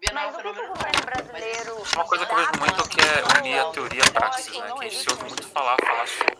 [0.00, 0.78] Bienal é um fenômeno novo.
[1.04, 1.82] brasileiro.
[1.94, 4.72] Uma coisa que eu vejo muito que é unir a teoria à praxis, né?
[4.78, 6.37] Que a gente se ouve muito falar, falar sobre.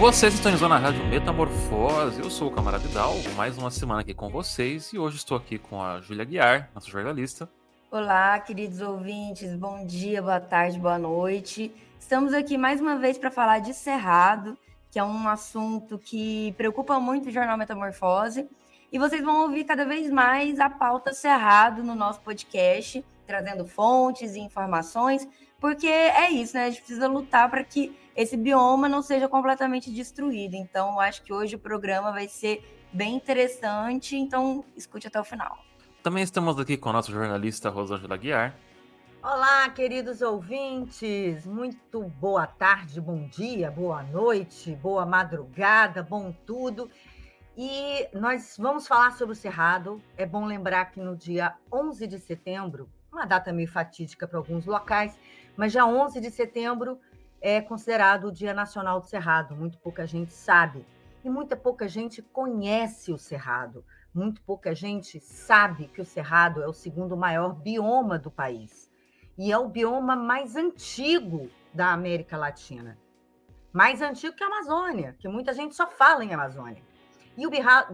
[0.00, 4.30] Vocês estão na Rádio Metamorfose, eu sou o Camarada Hidalgo, mais uma semana aqui com
[4.30, 7.46] vocês e hoje estou aqui com a Júlia Guiar, nossa jornalista.
[7.90, 11.70] Olá, queridos ouvintes, bom dia, boa tarde, boa noite.
[11.98, 14.56] Estamos aqui mais uma vez para falar de Cerrado,
[14.90, 18.48] que é um assunto que preocupa muito o jornal Metamorfose.
[18.90, 24.34] E vocês vão ouvir cada vez mais a pauta Cerrado no nosso podcast, trazendo fontes
[24.34, 25.28] e informações,
[25.60, 26.64] porque é isso, né?
[26.64, 30.54] A gente precisa lutar para que esse bioma não seja completamente destruído.
[30.54, 35.58] Então, acho que hoje o programa vai ser bem interessante, então escute até o final.
[36.02, 38.56] Também estamos aqui com a nossa jornalista Rosângela Guiar.
[39.22, 46.90] Olá, queridos ouvintes, muito boa tarde, bom dia, boa noite, boa madrugada, bom tudo.
[47.54, 50.02] E nós vamos falar sobre o Cerrado.
[50.16, 54.64] É bom lembrar que no dia 11 de setembro, uma data meio fatídica para alguns
[54.64, 55.18] locais,
[55.54, 56.98] mas já 11 de setembro
[57.40, 59.56] é considerado o Dia Nacional do Cerrado.
[59.56, 60.84] Muito pouca gente sabe.
[61.24, 63.84] E muita pouca gente conhece o Cerrado.
[64.14, 68.90] Muito pouca gente sabe que o Cerrado é o segundo maior bioma do país.
[69.38, 72.98] E é o bioma mais antigo da América Latina.
[73.72, 76.82] Mais antigo que a Amazônia, que muita gente só fala em Amazônia.
[77.36, 77.50] E o,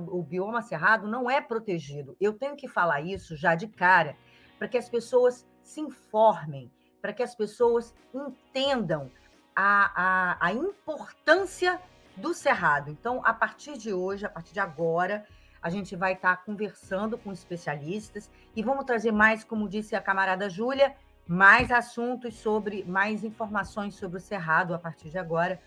[0.09, 2.17] o bioma cerrado não é protegido.
[2.21, 4.17] Eu tenho que falar isso já de cara,
[4.59, 9.11] para que as pessoas se informem, para que as pessoas entendam
[9.57, 11.81] a, a, a importância
[12.15, 12.91] do Cerrado.
[12.91, 15.27] Então, a partir de hoje, a partir de agora,
[15.62, 20.51] a gente vai estar conversando com especialistas e vamos trazer mais, como disse a camarada
[20.51, 20.95] Júlia,
[21.27, 25.61] mais assuntos sobre, mais informações sobre o Cerrado a partir de agora,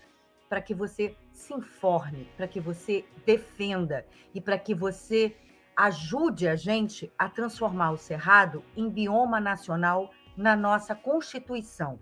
[0.48, 5.36] para que você se informe, para que você defenda e para que você
[5.76, 11.98] ajude a gente a transformar o Cerrado em bioma nacional na nossa Constituição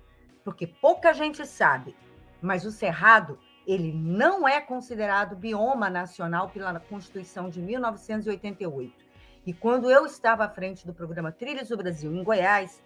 [0.49, 1.95] porque pouca gente sabe,
[2.41, 9.05] mas o Cerrado ele não é considerado bioma nacional pela Constituição de 1988.
[9.45, 12.83] E quando eu estava à frente do programa Trilhas do Brasil em Goiás,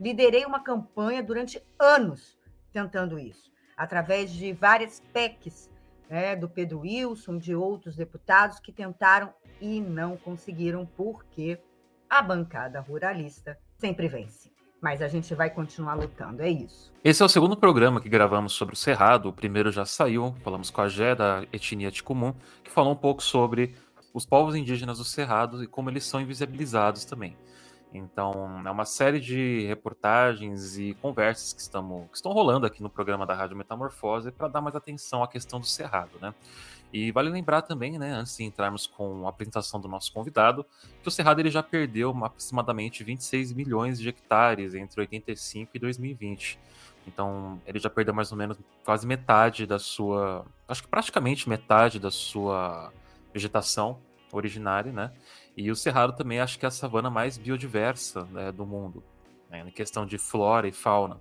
[0.00, 2.36] liderei uma campanha durante anos
[2.72, 5.70] tentando isso, através de várias PECs,
[6.10, 11.60] né, do Pedro Wilson, de outros deputados que tentaram e não conseguiram, porque
[12.10, 14.53] a bancada ruralista sempre vence
[14.84, 16.92] mas a gente vai continuar lutando, é isso.
[17.02, 19.30] Esse é o segundo programa que gravamos sobre o Cerrado.
[19.30, 23.22] O primeiro já saiu, falamos com a Gé, da etnia Ticumum, que falou um pouco
[23.22, 23.74] sobre
[24.12, 27.34] os povos indígenas do Cerrado e como eles são invisibilizados também.
[27.94, 32.90] Então, é uma série de reportagens e conversas que, estamos, que estão rolando aqui no
[32.90, 36.34] programa da Rádio Metamorfose para dar mais atenção à questão do Cerrado, né?
[36.94, 40.64] E vale lembrar também, né, antes de entrarmos com a apresentação do nosso convidado,
[41.02, 46.56] que o Cerrado ele já perdeu aproximadamente 26 milhões de hectares entre 85 e 2020.
[47.04, 51.98] Então, ele já perdeu mais ou menos quase metade da sua, acho que praticamente metade
[51.98, 52.92] da sua
[53.32, 53.98] vegetação
[54.32, 55.12] originária, né?
[55.56, 59.02] E o Cerrado também acho que é a savana mais biodiversa né, do mundo,
[59.50, 61.20] né, em questão de flora e fauna.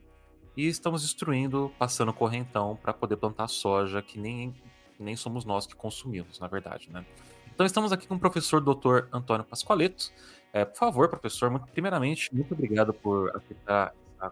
[0.56, 4.54] E estamos destruindo, passando correntão para poder plantar soja, que nem
[5.04, 7.06] nem somos nós que consumimos, na verdade, né?
[7.54, 9.08] Então estamos aqui com o professor Dr.
[9.12, 10.12] Antônio Pascoaleto.
[10.52, 14.32] É, por favor, professor, muito, primeiramente, muito obrigado por aceitar da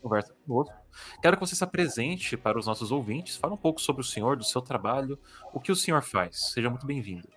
[0.00, 0.74] conversa conosco.
[1.20, 4.36] Quero que você se apresente para os nossos ouvintes, fale um pouco sobre o senhor,
[4.36, 5.18] do seu trabalho,
[5.52, 6.50] o que o senhor faz.
[6.52, 7.28] Seja muito bem-vindo.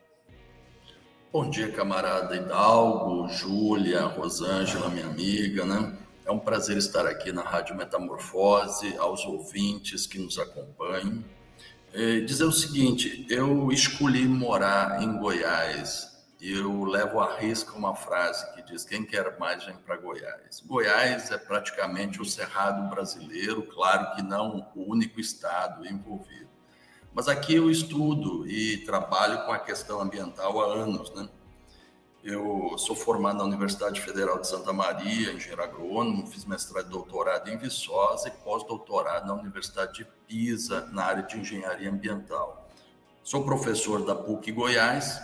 [1.32, 5.98] Bom dia, camarada Hidalgo, Júlia, Rosângela, minha amiga, né?
[6.26, 11.24] É um prazer estar aqui na Rádio Metamorfose, aos ouvintes que nos acompanham
[11.96, 16.14] é, dizer o seguinte: eu escolhi morar em Goiás.
[16.42, 20.62] E eu levo a risco uma frase que diz: quem quer mais vem para Goiás.
[20.66, 26.50] Goiás é praticamente o cerrado brasileiro, claro que não o único estado envolvido.
[27.14, 31.30] Mas aqui eu estudo e trabalho com a questão ambiental há anos, né?
[32.26, 37.52] Eu sou formado na Universidade Federal de Santa Maria, engenheiro agrônomo, fiz mestrado e doutorado
[37.52, 42.68] em Viçosa e pós-doutorado na Universidade de Pisa, na área de engenharia ambiental.
[43.22, 45.22] Sou professor da PUC Goiás,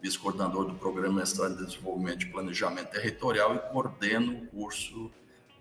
[0.00, 5.10] vice-coordenador do Programa Mestrado de Desenvolvimento de Planejamento Territorial e coordeno o curso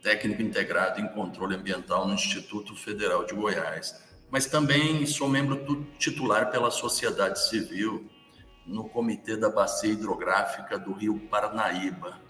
[0.02, 3.94] técnico integrado em controle ambiental no Instituto Federal de Goiás.
[4.32, 8.10] Mas também sou membro titular pela sociedade civil
[8.68, 12.22] no Comitê da Bacia Hidrográfica do Rio Paranaíba.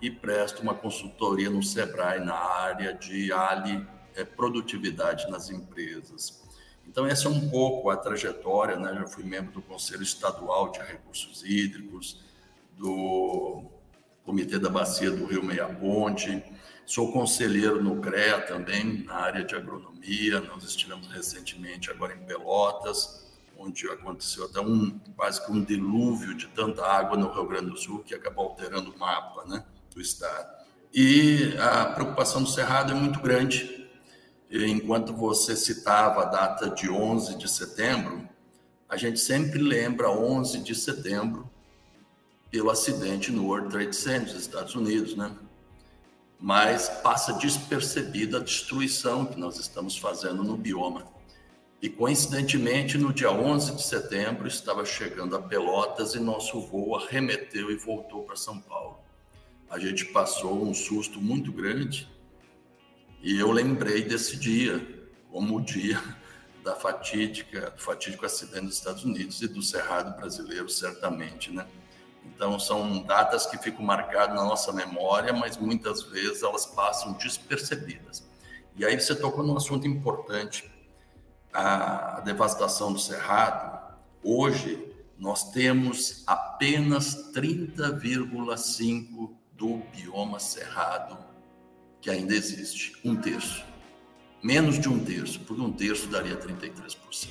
[0.00, 3.86] e presto uma consultoria no Sebrae na área de Ali,
[4.16, 6.42] é, produtividade nas empresas.
[6.88, 8.94] Então, essa é um pouco a trajetória, né?
[8.94, 12.20] Já fui membro do Conselho Estadual de Recursos Hídricos,
[12.76, 13.64] do
[14.24, 16.42] Comitê da Bacia do Rio Meia Ponte,
[16.84, 20.40] sou conselheiro no CREA também, na área de agronomia.
[20.40, 26.48] Nós estivemos recentemente agora em Pelotas, onde aconteceu até um quase que um dilúvio de
[26.48, 29.64] tanta água no Rio Grande do Sul que acabou alterando o mapa, né,
[29.94, 30.62] do estado.
[30.92, 33.82] E a preocupação do Cerrado é muito grande
[34.52, 38.28] enquanto você citava a data de 11 de setembro,
[38.88, 41.50] a gente sempre lembra 11 de setembro
[42.50, 45.34] pelo acidente no World Trade Center, nos Estados Unidos, né?
[46.38, 51.06] Mas passa despercebida a destruição que nós estamos fazendo no bioma.
[51.82, 57.72] E coincidentemente, no dia 11 de setembro, estava chegando a Pelotas e nosso voo arremeteu
[57.72, 59.00] e voltou para São Paulo.
[59.68, 62.08] A gente passou um susto muito grande
[63.20, 64.80] e eu lembrei desse dia
[65.28, 66.00] como o dia
[66.62, 71.66] da fatídica, do fatídico acidente dos Estados Unidos e do Cerrado brasileiro, certamente, né?
[72.24, 78.24] Então, são datas que ficam marcadas na nossa memória, mas muitas vezes elas passam despercebidas.
[78.76, 80.71] E aí você tocou num assunto importante,
[81.52, 83.80] a devastação do Cerrado.
[84.22, 91.16] Hoje, nós temos apenas 30,5% do bioma cerrado
[92.00, 93.64] que ainda existe, um terço.
[94.42, 97.28] Menos de um terço, porque um terço daria 33%.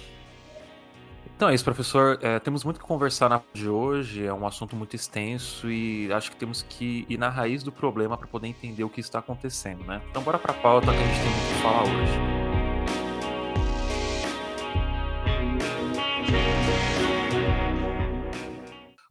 [1.35, 2.18] Então é isso, professor.
[2.21, 6.31] É, temos muito que conversar na de hoje, é um assunto muito extenso e acho
[6.31, 9.83] que temos que ir na raiz do problema para poder entender o que está acontecendo,
[9.83, 10.01] né?
[10.09, 12.50] Então bora para a pauta que a gente tem muito que falar hoje.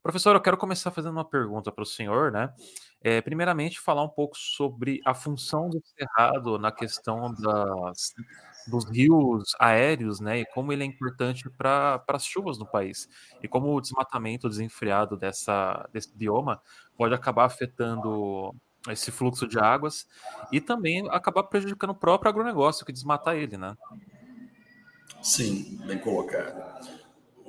[0.03, 2.55] Professor, eu quero começar fazendo uma pergunta para o senhor, né?
[3.03, 8.15] É, primeiramente, falar um pouco sobre a função do cerrado na questão das,
[8.67, 10.41] dos rios aéreos, né?
[10.41, 13.09] E como ele é importante para as chuvas no país.
[13.43, 16.63] E como o desmatamento desenfreado dessa, desse bioma
[16.97, 18.55] pode acabar afetando
[18.89, 20.07] esse fluxo de águas
[20.51, 23.77] e também acabar prejudicando o próprio agronegócio que desmata ele, né?
[25.21, 27.00] Sim, bem colocado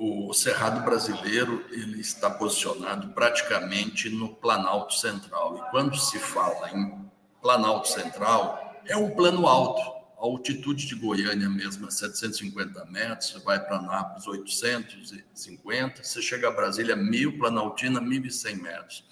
[0.04, 5.56] o Cerrado brasileiro ele está posicionado praticamente no Planalto Central.
[5.58, 7.08] E quando se fala em
[7.40, 9.80] Planalto Central, é um plano alto.
[10.18, 16.48] A altitude de Goiânia mesmo é 750 metros, você vai para Nápoles 850, você chega
[16.48, 19.04] a Brasília 1000, Planaltina 1100 metros.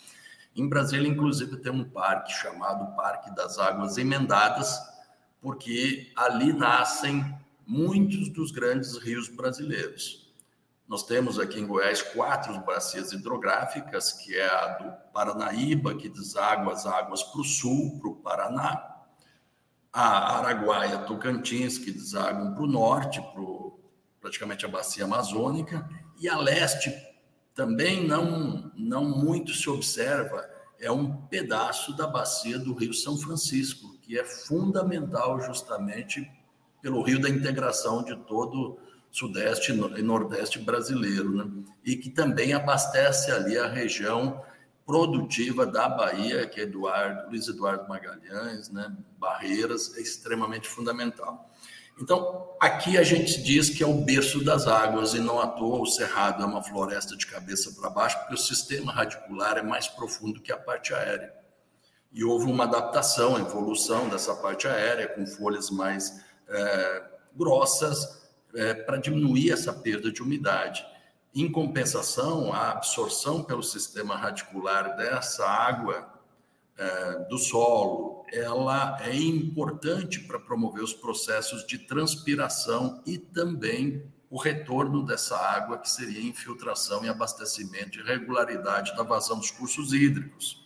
[0.56, 4.76] Em Brasília, inclusive, tem um parque chamado Parque das Águas Emendadas,
[5.40, 7.32] porque ali nascem
[7.64, 10.29] muitos dos grandes rios brasileiros.
[10.90, 16.72] Nós temos aqui em Goiás quatro bacias hidrográficas, que é a do Paranaíba, que deságua
[16.72, 18.96] as águas para o sul, para o Paraná,
[19.92, 23.42] a Araguaia Tocantins, que desaguam para o norte, para
[24.20, 25.88] praticamente a bacia amazônica,
[26.20, 26.92] e a leste
[27.54, 30.44] também não, não muito se observa,
[30.80, 36.28] é um pedaço da bacia do Rio São Francisco, que é fundamental justamente
[36.82, 41.50] pelo rio da integração de todo sudeste e nordeste brasileiro, né?
[41.84, 44.42] e que também abastece ali a região
[44.86, 48.92] produtiva da Bahia, que é Eduardo, Luiz Eduardo Magalhães, né?
[49.18, 51.48] Barreiras, é extremamente fundamental.
[52.00, 55.80] Então, aqui a gente diz que é o berço das águas, e não à toa
[55.80, 59.86] o Cerrado é uma floresta de cabeça para baixo, porque o sistema radicular é mais
[59.86, 61.32] profundo que a parte aérea.
[62.10, 67.02] E houve uma adaptação, evolução dessa parte aérea, com folhas mais é,
[67.36, 68.19] grossas,
[68.54, 70.84] é, para diminuir essa perda de umidade.
[71.34, 76.12] Em compensação, a absorção pelo sistema radicular dessa água
[76.76, 84.38] é, do solo, ela é importante para promover os processos de transpiração e também o
[84.38, 90.64] retorno dessa água, que seria infiltração e abastecimento e regularidade da vazão dos cursos hídricos.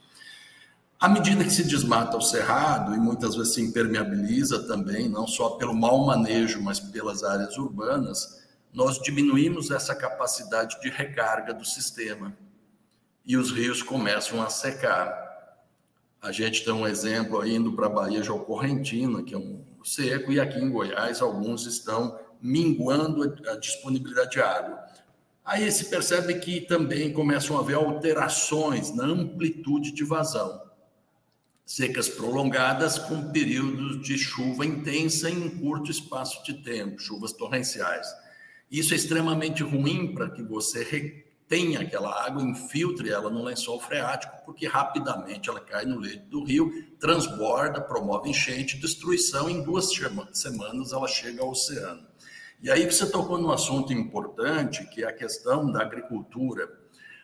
[1.05, 5.51] À medida que se desmata o cerrado e muitas vezes se impermeabiliza também, não só
[5.51, 8.43] pelo mau manejo, mas pelas áreas urbanas,
[8.73, 12.35] nós diminuímos essa capacidade de recarga do sistema
[13.23, 15.15] e os rios começam a secar.
[16.23, 20.33] A gente tem um exemplo indo para a Bahia de Correntina, que é um seco,
[20.33, 24.83] e aqui em Goiás alguns estão minguando a disponibilidade de água.
[25.45, 30.64] Aí se percebe que também começam a haver alterações na amplitude de vazão
[31.65, 38.07] secas prolongadas com períodos de chuva intensa em um curto espaço de tempo, chuvas torrenciais.
[38.71, 44.45] Isso é extremamente ruim para que você tenha aquela água, infiltre ela no lençol freático,
[44.45, 49.49] porque rapidamente ela cai no leito do rio, transborda, promove enchente, destruição.
[49.49, 49.91] Em duas
[50.33, 52.07] semanas ela chega ao oceano.
[52.63, 56.69] E aí você tocou num assunto importante, que é a questão da agricultura.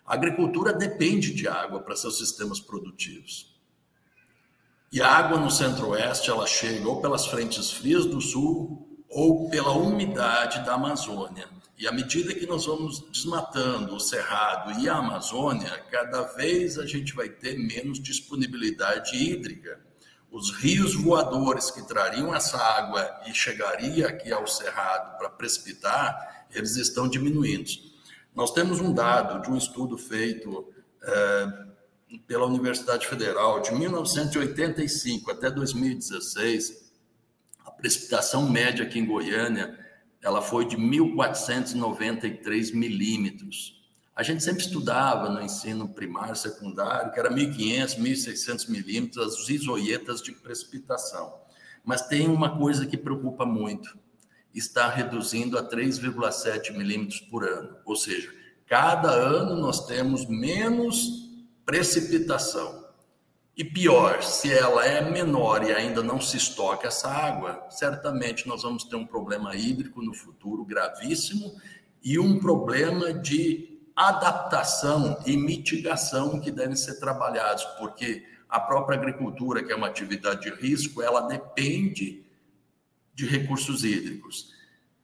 [0.07, 3.50] A agricultura depende de água para seus sistemas produtivos.
[4.93, 9.71] E a água no centro-oeste ela chega ou pelas frentes frias do sul ou pela
[9.71, 11.49] umidade da Amazônia.
[11.79, 16.85] E à medida que nós vamos desmatando o Cerrado e a Amazônia, cada vez a
[16.87, 19.81] gente vai ter menos disponibilidade hídrica.
[20.29, 26.75] Os rios voadores que trariam essa água e chegaria aqui ao Cerrado para precipitar, eles
[26.75, 27.71] estão diminuindo.
[28.35, 30.69] Nós temos um dado de um estudo feito
[31.01, 31.70] é,
[32.19, 36.91] pela Universidade Federal de 1985 até 2016,
[37.65, 39.79] a precipitação média aqui em Goiânia
[40.23, 43.81] ela foi de 1.493 milímetros.
[44.15, 50.21] A gente sempre estudava no ensino primário, secundário, que era 1.500, 1.600 milímetros, as isoietas
[50.21, 51.41] de precipitação.
[51.83, 53.99] Mas tem uma coisa que preocupa muito,
[54.55, 57.77] está reduzindo a 3,7 milímetros por ano.
[57.87, 58.31] Ou seja,
[58.67, 61.30] cada ano nós temos menos
[61.71, 62.85] precipitação.
[63.57, 68.63] E pior, se ela é menor e ainda não se estoca essa água, certamente nós
[68.63, 71.55] vamos ter um problema hídrico no futuro gravíssimo
[72.03, 79.63] e um problema de adaptação e mitigação que devem ser trabalhados, porque a própria agricultura,
[79.63, 82.27] que é uma atividade de risco, ela depende
[83.15, 84.53] de recursos hídricos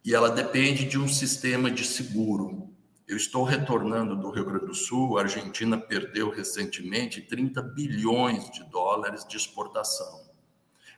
[0.04, 2.75] e ela depende de um sistema de seguro.
[3.06, 5.16] Eu estou retornando do Rio Grande do Sul.
[5.16, 10.28] A Argentina perdeu recentemente 30 bilhões de dólares de exportação,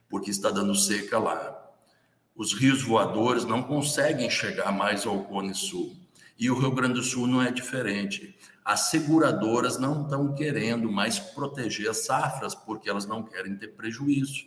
[0.08, 1.70] porque está dando seca lá.
[2.34, 5.94] Os rios voadores não conseguem chegar mais ao Cone Sul.
[6.38, 8.34] E o Rio Grande do Sul não é diferente.
[8.64, 14.46] As seguradoras não estão querendo mais proteger as safras, porque elas não querem ter prejuízo.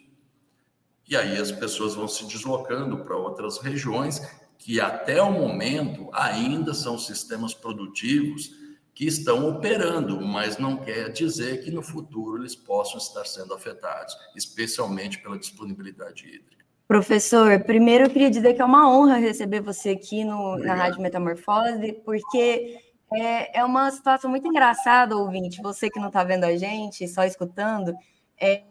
[1.07, 4.19] E aí as pessoas vão se deslocando para outras regiões
[4.61, 8.51] que até o momento ainda são sistemas produtivos
[8.93, 14.15] que estão operando, mas não quer dizer que no futuro eles possam estar sendo afetados,
[14.35, 16.63] especialmente pela disponibilidade hídrica.
[16.87, 21.01] Professor, primeiro eu queria dizer que é uma honra receber você aqui no, na Rádio
[21.01, 22.77] Metamorfose, porque
[23.11, 27.23] é, é, uma situação muito engraçada, ouvinte, você que não está vendo a gente, só
[27.23, 27.95] escutando,
[28.39, 28.61] é,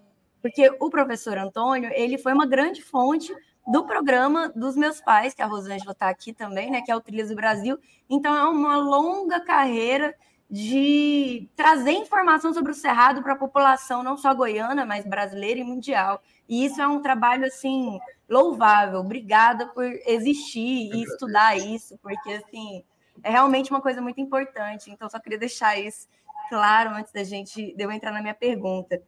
[0.41, 3.35] porque o professor Antônio, ele foi uma grande fonte
[3.71, 7.01] do programa dos meus pais, que a Rosângela está aqui também, né, que é o
[7.01, 7.79] Trilhas do Brasil.
[8.09, 10.15] Então, é uma longa carreira
[10.51, 15.65] de trazer informação sobre o Cerrado para a população, não só goiana, mas brasileira e
[15.65, 16.21] mundial.
[16.49, 18.99] E isso é um trabalho, assim, louvável.
[18.99, 22.83] Obrigada por existir e estudar isso, porque, assim,
[23.23, 24.91] é realmente uma coisa muito importante.
[24.91, 26.09] Então, só queria deixar isso
[26.49, 29.01] claro antes da gente, de eu entrar na minha pergunta.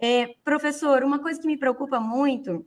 [0.00, 2.66] É, professor, uma coisa que me preocupa muito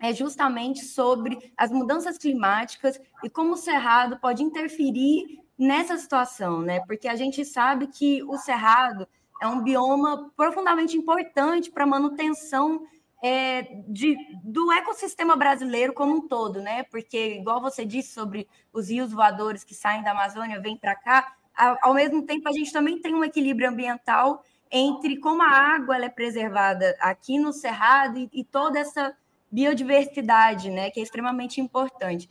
[0.00, 6.80] é justamente sobre as mudanças climáticas e como o Cerrado pode interferir nessa situação, né?
[6.86, 9.08] Porque a gente sabe que o Cerrado
[9.40, 12.86] é um bioma profundamente importante para a manutenção
[13.22, 16.84] é, de, do ecossistema brasileiro como um todo, né?
[16.84, 21.34] Porque, igual você disse sobre os rios voadores que saem da Amazônia, vêm para cá,
[21.82, 26.08] ao, mesmo tempo a gente também tem um equilíbrio ambiental entre como a água é
[26.08, 29.16] preservada aqui no Cerrado e, e toda essa
[29.50, 32.28] biodiversidade, né, que é extremamente importante.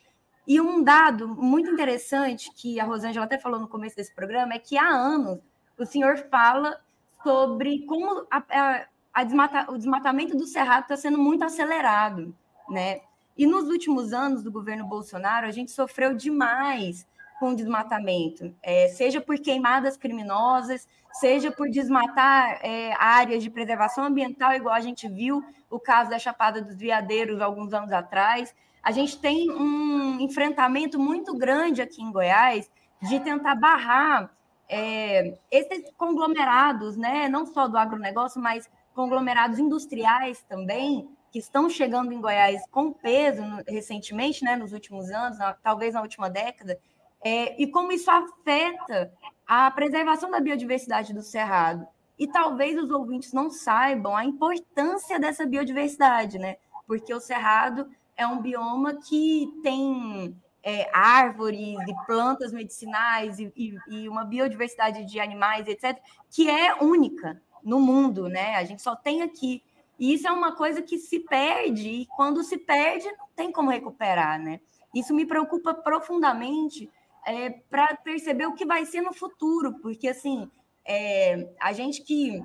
[0.47, 4.59] E um dado muito interessante que a Rosângela até falou no começo desse programa é
[4.59, 5.39] que há anos
[5.77, 6.79] o senhor fala
[7.21, 12.33] sobre como a, a, a desmata, o desmatamento do Cerrado está sendo muito acelerado,
[12.69, 13.01] né?
[13.37, 17.05] E nos últimos anos do governo Bolsonaro, a gente sofreu demais
[17.39, 24.53] com desmatamento, é, seja por queimadas criminosas, seja por desmatar é, áreas de preservação ambiental,
[24.53, 28.53] igual a gente viu o caso da Chapada dos Veadeiros alguns anos atrás.
[28.81, 32.69] A gente tem um enfrentamento muito grande aqui em Goiás
[33.01, 34.31] de tentar barrar
[34.69, 42.11] é, esses conglomerados, né, não só do agronegócio, mas conglomerados industriais também, que estão chegando
[42.11, 46.79] em Goiás com peso recentemente, né, nos últimos anos, talvez na última década,
[47.27, 49.11] é, e como isso afeta
[49.45, 51.85] a preservação da biodiversidade do Cerrado.
[52.17, 56.55] E talvez os ouvintes não saibam a importância dessa biodiversidade, né?
[56.87, 63.75] Porque o Cerrado é um bioma que tem é, árvores e plantas medicinais e, e,
[63.89, 65.99] e, uma biodiversidade de animais, etc.,
[66.31, 68.55] que é única no mundo, né?
[68.55, 69.61] A gente só tem aqui.
[69.99, 73.69] E isso é uma coisa que se perde, e quando se perde, não tem como
[73.69, 74.61] recuperar, né?
[74.95, 76.89] Isso me preocupa profundamente,
[77.27, 80.49] é, para perceber o que vai ser no futuro, porque assim
[80.87, 82.41] é, a gente que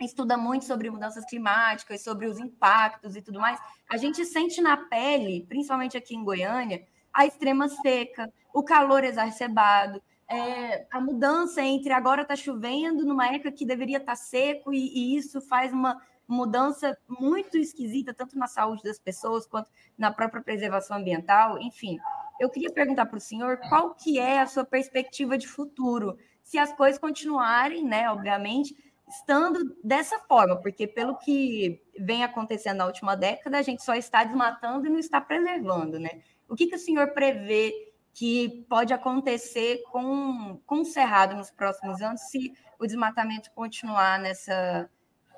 [0.00, 4.76] estuda muito sobre mudanças climáticas, sobre os impactos e tudo mais, a gente sente na
[4.76, 11.92] pele, principalmente aqui em Goiânia, a extrema seca, o calor exacerbado, é, a mudança entre
[11.92, 16.00] agora está chovendo numa época que deveria estar tá seco e, e, isso faz uma
[16.26, 21.58] mudança muito esquisita tanto na saúde das pessoas quanto na própria preservação ambiental.
[21.60, 21.98] Enfim,
[22.40, 26.58] eu queria perguntar para o senhor qual que é a sua perspectiva de futuro, se
[26.58, 28.76] as coisas continuarem, né, obviamente,
[29.08, 34.24] estando dessa forma, porque pelo que vem acontecendo na última década, a gente só está
[34.24, 36.22] desmatando e não está preservando, né?
[36.48, 37.72] O que, que o senhor prevê
[38.12, 44.88] que pode acontecer com, com o Cerrado nos próximos anos se o desmatamento continuar nessa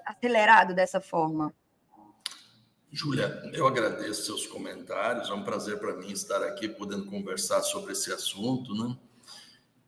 [0.04, 1.54] acelerado dessa forma?
[2.96, 5.28] Júlia, eu agradeço seus comentários.
[5.28, 8.96] É um prazer para mim estar aqui podendo conversar sobre esse assunto, né?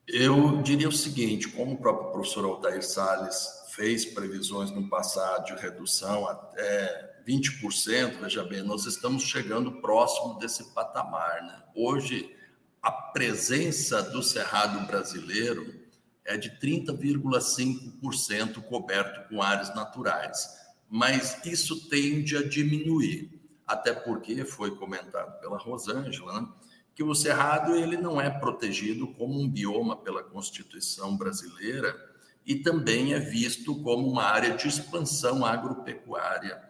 [0.07, 5.55] Eu diria o seguinte, como o próprio professor Altair Salles fez previsões no passado de
[5.55, 11.43] redução até 20%, veja bem, nós estamos chegando próximo desse patamar.
[11.45, 11.62] Né?
[11.75, 12.37] Hoje,
[12.83, 15.81] a presença do cerrado brasileiro
[16.27, 23.30] é de 30,5% coberto com áreas naturais, mas isso tende a diminuir,
[23.66, 26.49] até porque foi comentado pela Rosângela, né?
[26.95, 31.97] que o cerrado ele não é protegido como um bioma pela Constituição brasileira,
[32.45, 36.61] e também é visto como uma área de expansão agropecuária,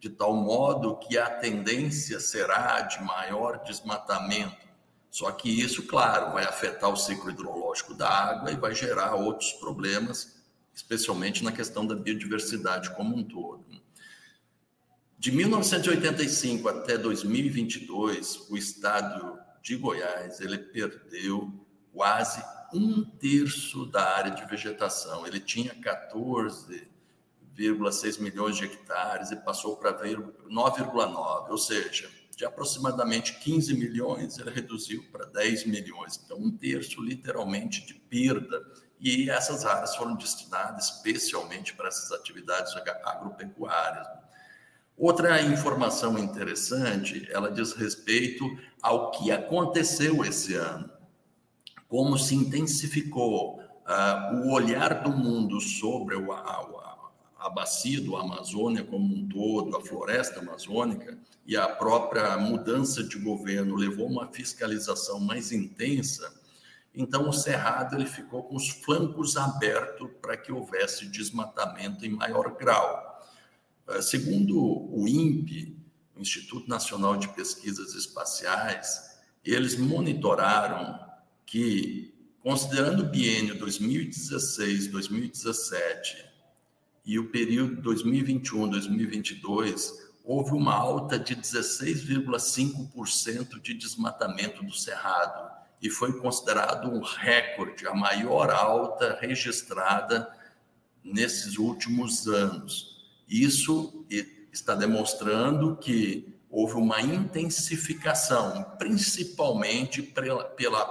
[0.00, 4.66] de tal modo que a tendência será de maior desmatamento.
[5.10, 9.52] Só que isso, claro, vai afetar o ciclo hidrológico da água e vai gerar outros
[9.52, 10.35] problemas,
[10.76, 13.64] especialmente na questão da biodiversidade como um todo.
[15.18, 21.50] De 1985 até 2022, o estado de Goiás ele perdeu
[21.92, 25.26] quase um terço da área de vegetação.
[25.26, 33.72] Ele tinha 14,6 milhões de hectares e passou para 9,9, ou seja, de aproximadamente 15
[33.72, 36.20] milhões, ele reduziu para 10 milhões.
[36.22, 38.62] Então, um terço, literalmente, de perda.
[38.98, 44.06] E essas áreas foram destinadas especialmente para essas atividades agropecuárias.
[44.96, 48.44] Outra informação interessante, ela diz respeito
[48.80, 50.96] ao que aconteceu esse ano
[51.88, 56.96] como se intensificou uh, o olhar do mundo sobre o, a,
[57.38, 63.18] a, bacia do Amazônia como um todo, a floresta amazônica, e a própria mudança de
[63.18, 66.35] governo levou uma fiscalização mais intensa,
[66.96, 72.56] então o Cerrado ele ficou com os flancos abertos para que houvesse desmatamento em maior
[72.56, 73.22] grau.
[73.86, 75.76] Uh, segundo o INPE,
[76.16, 80.98] o Instituto Nacional de Pesquisas Espaciais, eles monitoraram
[81.44, 86.24] que, considerando o biênio 2016-2017
[87.04, 89.92] e o período 2021-2022,
[90.24, 97.94] houve uma alta de 16,5% de desmatamento do cerrado e foi considerado um recorde, a
[97.94, 100.28] maior alta registrada
[101.04, 102.96] nesses últimos anos.
[103.28, 104.04] Isso
[104.52, 110.44] está demonstrando que houve uma intensificação, principalmente pela,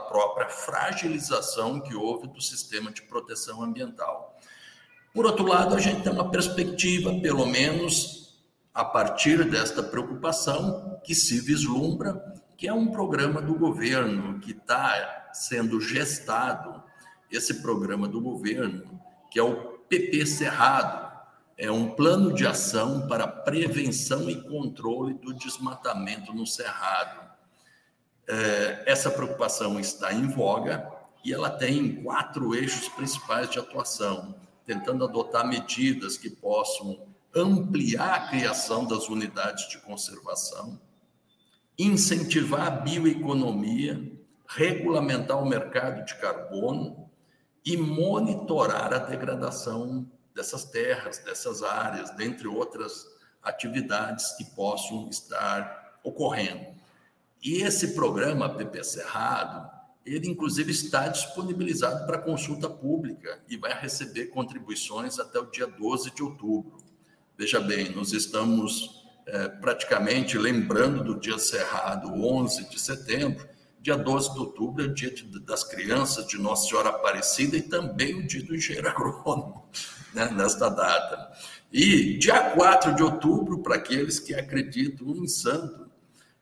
[0.08, 4.38] própria fragilização que houve do sistema de proteção ambiental.
[5.14, 8.38] Por outro lado, a gente tem uma perspectiva, pelo menos
[8.74, 12.14] a partir desta preocupação, que se vislumbra,
[12.58, 16.84] que é um programa do governo que está sendo gestado,
[17.32, 21.06] esse programa do governo, que é o PP Cerrado,
[21.58, 27.26] é um plano de ação para prevenção e controle do desmatamento no Cerrado.
[28.28, 30.92] É, essa preocupação está em voga
[31.24, 37.00] e ela tem quatro eixos principais de atuação, tentando adotar medidas que possam
[37.36, 40.80] ampliar a criação das unidades de conservação,
[41.78, 44.12] incentivar a bioeconomia,
[44.48, 47.10] regulamentar o mercado de carbono
[47.66, 53.06] e monitorar a degradação dessas terras, dessas áreas, dentre outras
[53.42, 56.76] atividades que possam estar ocorrendo.
[57.44, 59.70] E esse programa PP Cerrado,
[60.06, 66.12] ele inclusive está disponibilizado para consulta pública e vai receber contribuições até o dia 12
[66.12, 66.78] de outubro.
[67.38, 68.95] Veja bem, nós estamos
[69.28, 73.48] é, praticamente lembrando do dia Cerrado, 11 de setembro,
[73.82, 77.62] dia 12 de outubro é o dia de, das crianças de Nossa Senhora Aparecida e
[77.62, 79.70] também o dia do engenheiro agrônomo
[80.14, 81.32] né, nesta data.
[81.72, 85.86] E dia 4 de outubro, para aqueles que acreditam em santo,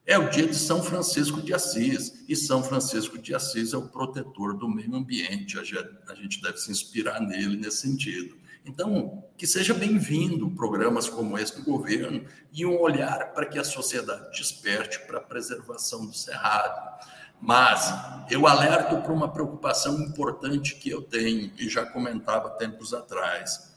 [0.06, 3.88] É o dia de São Francisco de Assis, e São Francisco de Assis é o
[3.88, 5.58] protetor do meio ambiente.
[5.58, 8.36] A gente deve se inspirar nele nesse sentido.
[8.64, 13.64] Então, que seja bem-vindo programas como esse do governo e um olhar para que a
[13.64, 17.04] sociedade desperte para a preservação do cerrado.
[17.38, 17.92] Mas
[18.30, 23.74] eu alerto para uma preocupação importante que eu tenho e já comentava tempos atrás.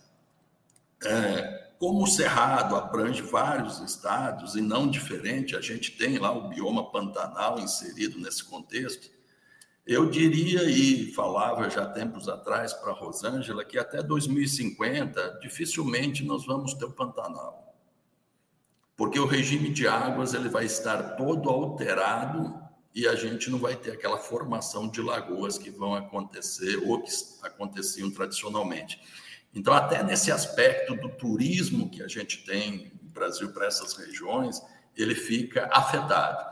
[1.03, 6.47] É, como o Cerrado abrange vários estados e não diferente, a gente tem lá o
[6.47, 9.11] bioma pantanal inserido nesse contexto.
[9.87, 16.73] Eu diria e falava já tempos atrás para Rosângela que até 2050 dificilmente nós vamos
[16.73, 17.73] ter o Pantanal.
[18.97, 22.61] Porque o regime de águas ele vai estar todo alterado
[22.93, 27.11] e a gente não vai ter aquela formação de lagoas que vão acontecer ou que
[27.43, 28.99] aconteciam tradicionalmente.
[29.53, 34.61] Então, até nesse aspecto do turismo que a gente tem no Brasil para essas regiões,
[34.97, 36.43] ele fica afetado.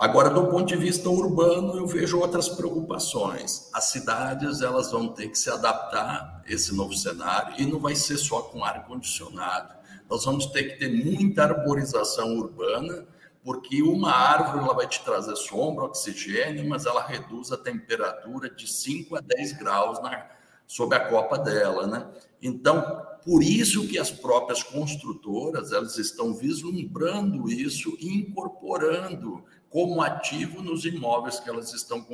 [0.00, 3.68] Agora, do ponto de vista urbano, eu vejo outras preocupações.
[3.70, 7.94] As cidades elas vão ter que se adaptar a esse novo cenário e não vai
[7.94, 9.74] ser só com ar condicionado.
[10.08, 13.04] Nós vamos ter que ter muita arborização urbana,
[13.44, 18.66] porque uma árvore ela vai te trazer sombra, oxigênio, mas ela reduz a temperatura de
[18.66, 20.30] 5 a 10 graus na,
[20.66, 22.08] sob a copa dela, né?
[22.40, 30.60] Então, por isso que as próprias construtoras elas estão vislumbrando isso e incorporando como ativo
[30.62, 32.04] nos imóveis que elas estão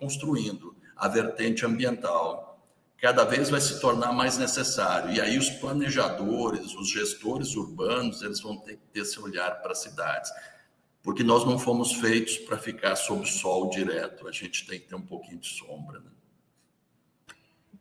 [0.00, 2.58] construindo a vertente ambiental.
[2.96, 5.12] Cada vez vai se tornar mais necessário.
[5.12, 9.72] E aí os planejadores, os gestores urbanos, eles vão ter que ter esse olhar para
[9.72, 10.32] as cidades.
[11.02, 14.96] Porque nós não fomos feitos para ficar sob sol direto, a gente tem que ter
[14.96, 16.00] um pouquinho de sombra.
[16.00, 16.10] Né?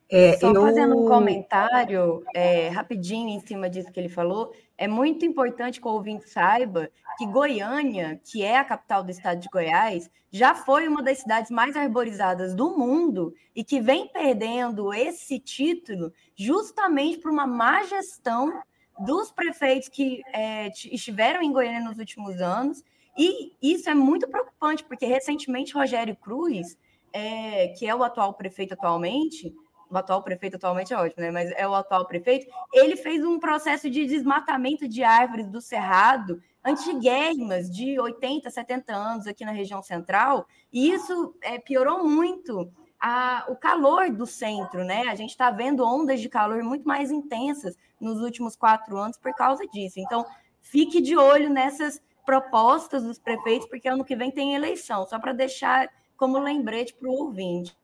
[0.09, 0.61] É, Só eu...
[0.61, 5.87] fazendo um comentário é, rapidinho em cima disso que ele falou, é muito importante que
[5.87, 10.87] o ouvinte saiba que Goiânia, que é a capital do estado de Goiás, já foi
[10.87, 17.31] uma das cidades mais arborizadas do mundo e que vem perdendo esse título justamente por
[17.31, 18.61] uma má gestão
[18.99, 22.83] dos prefeitos que é, estiveram em Goiânia nos últimos anos.
[23.17, 26.77] E isso é muito preocupante, porque recentemente Rogério Cruz,
[27.11, 29.53] é, que é o atual prefeito atualmente,
[29.89, 31.31] o atual prefeito atualmente é ótimo, né?
[31.31, 32.47] Mas é o atual prefeito.
[32.73, 39.25] Ele fez um processo de desmatamento de árvores do Cerrado antiguérrimas de 80, 70 anos
[39.25, 42.69] aqui na região central, e isso é, piorou muito
[42.99, 45.03] a, o calor do centro, né?
[45.07, 49.33] A gente está vendo ondas de calor muito mais intensas nos últimos quatro anos por
[49.33, 49.99] causa disso.
[49.99, 50.25] Então,
[50.59, 55.31] fique de olho nessas propostas dos prefeitos, porque ano que vem tem eleição, só para
[55.31, 57.77] deixar como lembrete para o ouvinte.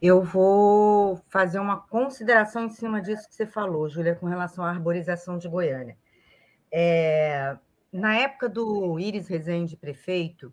[0.00, 4.70] Eu vou fazer uma consideração em cima disso que você falou, Júlia, com relação à
[4.70, 5.96] arborização de Goiânia.
[6.72, 7.56] É,
[7.92, 10.52] na época do Iris Rezende prefeito,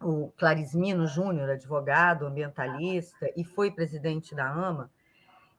[0.00, 4.90] o Clarismino Júnior, advogado, ambientalista, e foi presidente da AMA,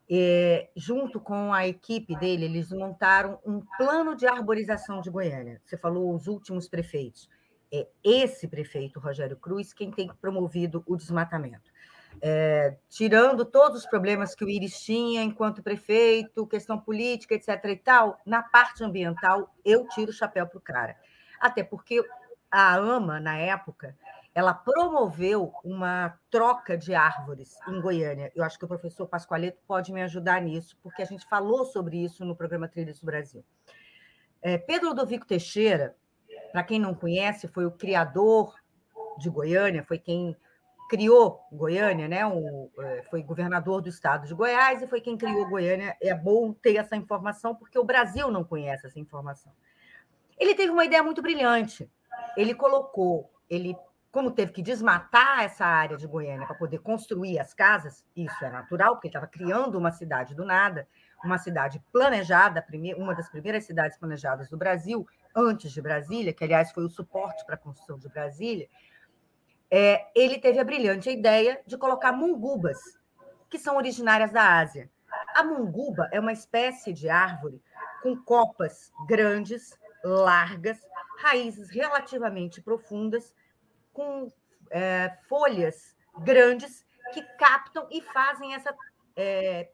[0.10, 5.62] é, junto com a equipe dele, eles montaram um plano de arborização de Goiânia.
[5.64, 7.30] Você falou os últimos prefeitos.
[7.72, 11.69] É esse prefeito, Rogério Cruz, quem tem promovido o desmatamento
[12.22, 17.64] é, tirando todos os problemas que o Iris tinha enquanto prefeito, questão política, etc.
[17.66, 20.96] e tal, na parte ambiental, eu tiro o chapéu para o cara.
[21.40, 22.04] Até porque
[22.52, 23.96] a AMA, na época,
[24.34, 28.32] ela promoveu uma troca de árvores em Goiânia.
[28.36, 32.04] Eu acho que o professor Pascoaleto pode me ajudar nisso, porque a gente falou sobre
[32.04, 33.44] isso no programa Trilhas do Brasil.
[34.42, 35.96] É, Pedro Ludovico Teixeira,
[36.52, 38.56] para quem não conhece, foi o criador
[39.18, 40.36] de Goiânia, foi quem
[40.90, 42.26] criou Goiânia, né?
[42.26, 45.96] O, é, foi governador do estado de Goiás e foi quem criou Goiânia.
[46.02, 49.54] É bom ter essa informação, porque o Brasil não conhece essa informação.
[50.38, 51.90] Ele teve uma ideia muito brilhante.
[52.36, 53.78] Ele colocou, ele,
[54.12, 58.50] como teve que desmatar essa área de Goiânia para poder construir as casas, isso é
[58.50, 60.88] natural, porque ele estava criando uma cidade do nada,
[61.24, 62.66] uma cidade planejada,
[62.98, 67.46] uma das primeiras cidades planejadas do Brasil, antes de Brasília, que aliás foi o suporte
[67.46, 68.68] para a construção de Brasília
[69.72, 72.78] é, ele teve a brilhante ideia de colocar mungubas,
[73.50, 74.90] que são originárias da Ásia.
[75.36, 77.62] A munguba é uma espécie de árvore
[78.02, 80.80] com copas grandes, largas,
[81.20, 83.34] raízes relativamente profundas,
[83.94, 84.32] com
[84.72, 88.76] é, folhas grandes que captam e fazem essa.
[89.16, 89.70] É,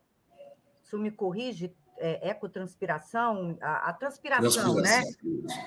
[0.83, 5.01] se me corrige, é, ecotranspiração, a, a transpiração, né?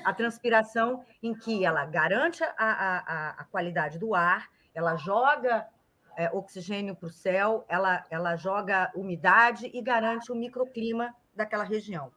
[0.05, 5.69] A transpiração em que ela garante a, a, a qualidade do ar, ela joga
[6.17, 12.13] é, oxigênio para o céu, ela, ela joga umidade e garante o microclima daquela região.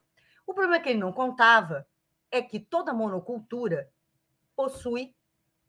[0.45, 1.87] O problema que ele não contava
[2.31, 3.89] é que toda monocultura
[4.55, 5.15] possui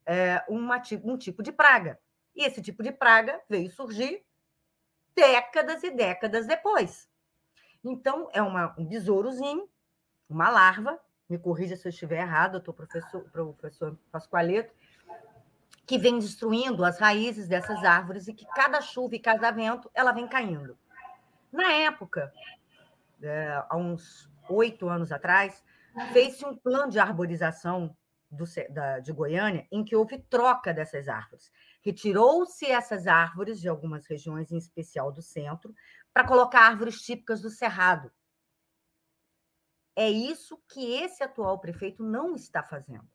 [0.06, 1.98] é, uma, um tipo de praga.
[2.34, 4.24] E esse tipo de praga veio surgir
[5.14, 7.11] décadas e décadas depois.
[7.84, 9.68] Então, é uma, um besourozinho,
[10.28, 14.74] uma larva, me corrija se eu estiver errado, doutor professor, professor Pascoaleto,
[15.86, 20.12] que vem destruindo as raízes dessas árvores e que cada chuva e cada vento ela
[20.12, 20.78] vem caindo.
[21.50, 22.32] Na época,
[23.20, 25.62] é, há uns oito anos atrás,
[26.12, 27.96] fez-se um plano de arborização
[28.30, 31.52] do, da, de Goiânia em que houve troca dessas árvores.
[31.82, 35.74] Retirou-se essas árvores de algumas regiões, em especial do centro,
[36.12, 38.12] para colocar árvores típicas do Cerrado.
[39.94, 43.08] É isso que esse atual prefeito não está fazendo.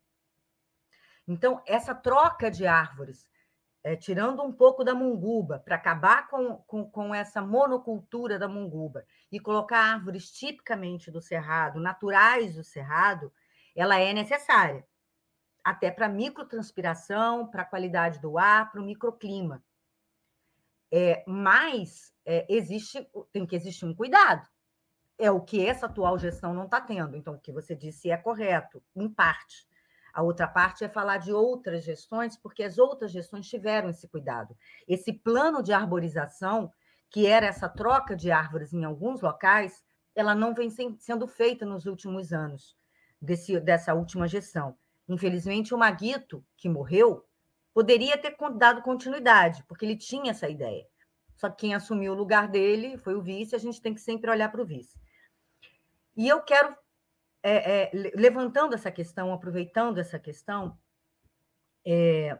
[1.28, 3.28] Então, essa troca de árvores,
[3.84, 9.06] é, tirando um pouco da munguba, para acabar com, com, com, essa monocultura da munguba
[9.32, 13.34] e colocar árvores tipicamente do cerrado, naturais do cerrado,
[13.76, 14.88] ela é necessária,
[15.64, 19.64] até para microtranspiração, para a qualidade do ar, para o microclima.
[20.92, 24.48] É, mas é, existe, tem que existir um cuidado.
[25.18, 27.16] É o que essa atual gestão não está tendo.
[27.16, 29.68] Então, o que você disse é correto, em parte.
[30.14, 34.56] A outra parte é falar de outras gestões, porque as outras gestões tiveram esse cuidado.
[34.88, 36.72] Esse plano de arborização,
[37.10, 39.84] que era essa troca de árvores em alguns locais,
[40.16, 42.76] ela não vem sendo feita nos últimos anos
[43.22, 44.76] desse, dessa última gestão.
[45.08, 47.24] Infelizmente, o Maguito, que morreu,
[47.78, 50.84] poderia ter dado continuidade, porque ele tinha essa ideia.
[51.36, 54.32] Só que quem assumiu o lugar dele foi o vice, a gente tem que sempre
[54.32, 55.00] olhar para o vice.
[56.16, 56.76] E eu quero,
[57.44, 60.76] é, é, levantando essa questão, aproveitando essa questão,
[61.86, 62.36] é,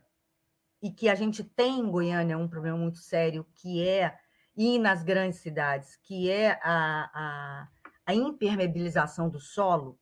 [0.82, 4.18] e que a gente tem em Goiânia um problema muito sério, que é
[4.56, 7.68] ir nas grandes cidades, que é a, a,
[8.08, 10.00] a impermeabilização do solo,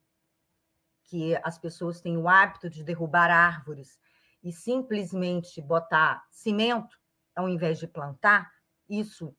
[1.04, 3.98] que as pessoas têm o hábito de derrubar árvores
[4.46, 6.96] e simplesmente botar cimento
[7.34, 8.48] ao invés de plantar,
[8.88, 9.36] isso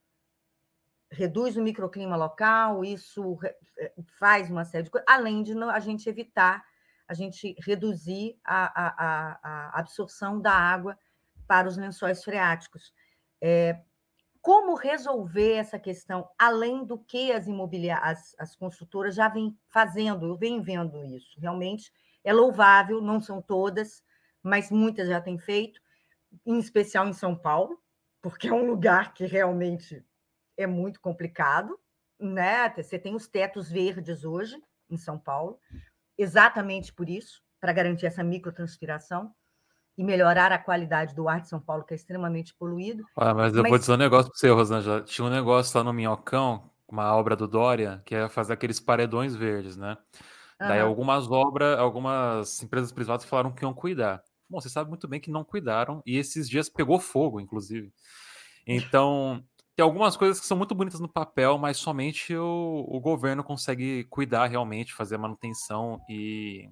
[1.10, 3.40] reduz o microclima local, isso
[3.80, 6.62] eh, faz uma série de coisas, além de a gente evitar,
[7.08, 11.00] a gente reduzir a, a, a absorção da água
[11.48, 12.94] para os lençóis freáticos.
[13.42, 13.82] É,
[14.42, 20.26] como resolver essa questão, além do que as imobiliárias, as, as construtoras já vêm fazendo,
[20.26, 21.94] eu venho vendo isso, realmente
[22.26, 24.04] é louvável, não são todas,
[24.48, 25.80] mas muitas já têm feito,
[26.46, 27.78] em especial em São Paulo,
[28.22, 30.04] porque é um lugar que realmente
[30.56, 31.78] é muito complicado,
[32.20, 32.70] né?
[32.76, 35.60] Você tem os tetos verdes hoje em São Paulo,
[36.18, 39.34] exatamente por isso, para garantir essa microtranspiração
[39.98, 43.04] e melhorar a qualidade do ar de São Paulo, que é extremamente poluído.
[43.16, 43.70] Ah, mas eu mas...
[43.70, 45.02] vou dizer um negócio para você, Rosângela.
[45.02, 49.36] Tinha um negócio lá no Minhocão, uma obra do Dória, que é fazer aqueles paredões
[49.36, 49.98] verdes, né?
[50.62, 50.68] Uhum.
[50.68, 54.24] Daí algumas obras, algumas empresas privadas falaram que iam cuidar.
[54.50, 57.92] Bom, você sabe muito bem que não cuidaram, e esses dias pegou fogo, inclusive.
[58.66, 59.44] Então,
[59.76, 64.06] tem algumas coisas que são muito bonitas no papel, mas somente o, o governo consegue
[64.06, 66.70] cuidar realmente, fazer manutenção e,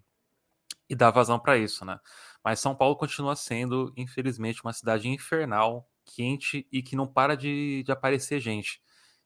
[0.89, 1.99] e dar vazão para isso, né?
[2.43, 7.83] Mas São Paulo continua sendo, infelizmente, uma cidade infernal, quente e que não para de,
[7.83, 8.81] de aparecer gente.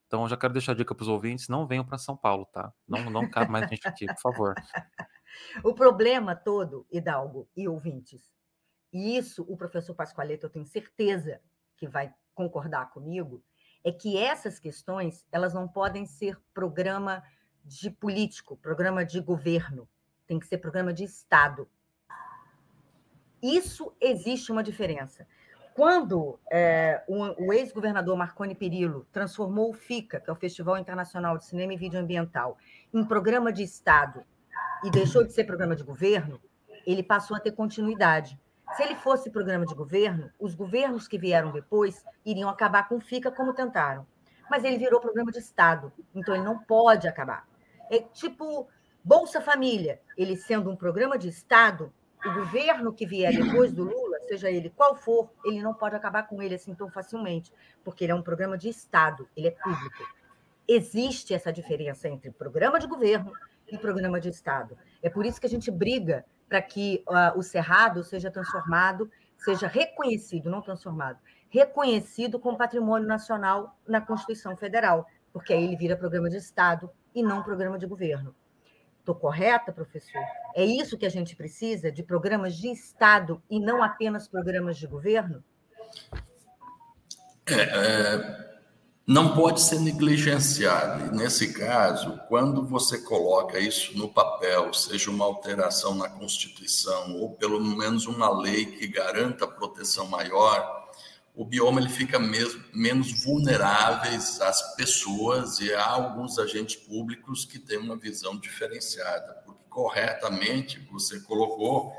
[0.07, 2.73] Então, já quero deixar a dica para os ouvintes: não venham para São Paulo, tá?
[2.87, 4.55] Não, não cabe mais gente aqui, por favor.
[5.63, 8.29] o problema todo, Hidalgo e ouvintes,
[8.91, 11.39] e isso o professor Pascoaleto, eu tenho certeza
[11.77, 13.43] que vai concordar comigo,
[13.83, 17.23] é que essas questões elas não podem ser programa
[17.63, 19.87] de político, programa de governo,
[20.27, 21.69] tem que ser programa de Estado.
[23.41, 25.25] Isso existe uma diferença.
[25.73, 31.37] Quando é, o, o ex-governador Marconi Perillo transformou o FICA, que é o Festival Internacional
[31.37, 32.57] de Cinema e Vídeo Ambiental,
[32.93, 34.25] em programa de Estado
[34.83, 36.41] e deixou de ser programa de governo,
[36.85, 38.39] ele passou a ter continuidade.
[38.75, 43.01] Se ele fosse programa de governo, os governos que vieram depois iriam acabar com o
[43.01, 44.05] FICA como tentaram.
[44.49, 47.47] Mas ele virou programa de Estado, então ele não pode acabar.
[47.89, 48.67] É tipo
[49.03, 51.91] Bolsa Família, ele sendo um programa de Estado,
[52.25, 56.23] o governo que vier depois do Lula, seja ele qual for, ele não pode acabar
[56.23, 57.51] com ele assim tão facilmente,
[57.83, 60.03] porque ele é um programa de Estado, ele é público.
[60.67, 63.31] Existe essa diferença entre programa de governo
[63.67, 64.77] e programa de Estado.
[65.01, 69.67] É por isso que a gente briga para que uh, o Cerrado seja transformado, seja
[69.67, 76.29] reconhecido, não transformado, reconhecido como patrimônio nacional na Constituição Federal, porque aí ele vira programa
[76.29, 78.35] de Estado e não programa de governo.
[78.99, 80.21] Estou correta, professor?
[80.55, 84.85] É isso que a gente precisa, de programas de Estado e não apenas programas de
[84.87, 85.43] governo?
[87.47, 88.48] É, é,
[89.09, 91.07] não pode ser negligenciado.
[91.07, 97.31] E nesse caso, quando você coloca isso no papel, seja uma alteração na Constituição ou
[97.31, 100.91] pelo menos uma lei que garanta proteção maior,
[101.33, 107.57] o bioma ele fica mesmo, menos vulneráveis às pessoas e há alguns agentes públicos que
[107.57, 111.91] têm uma visão diferenciada, porque corretamente você colocou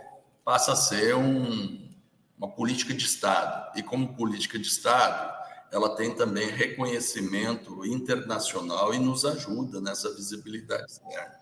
[0.44, 1.90] passa a ser um,
[2.38, 5.39] uma política de Estado e como política de Estado
[5.72, 11.38] ela tem também reconhecimento internacional e nos ajuda nessa visibilidade externa.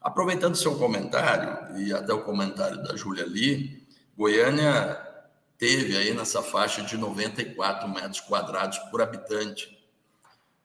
[0.00, 5.00] Aproveitando seu comentário, e até o comentário da Júlia ali, Goiânia
[5.58, 9.76] teve aí nessa faixa de 94 metros quadrados por habitante.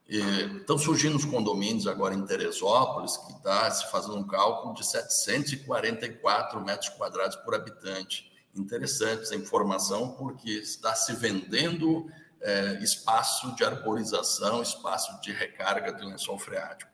[0.07, 0.19] E
[0.57, 6.63] estão surgindo os condomínios agora em Teresópolis, que está se fazendo um cálculo de 744
[6.63, 8.31] metros quadrados por habitante.
[8.55, 12.07] Interessante essa informação, porque está se vendendo
[12.43, 16.91] é, espaço de arborização, espaço de recarga de lençol freático.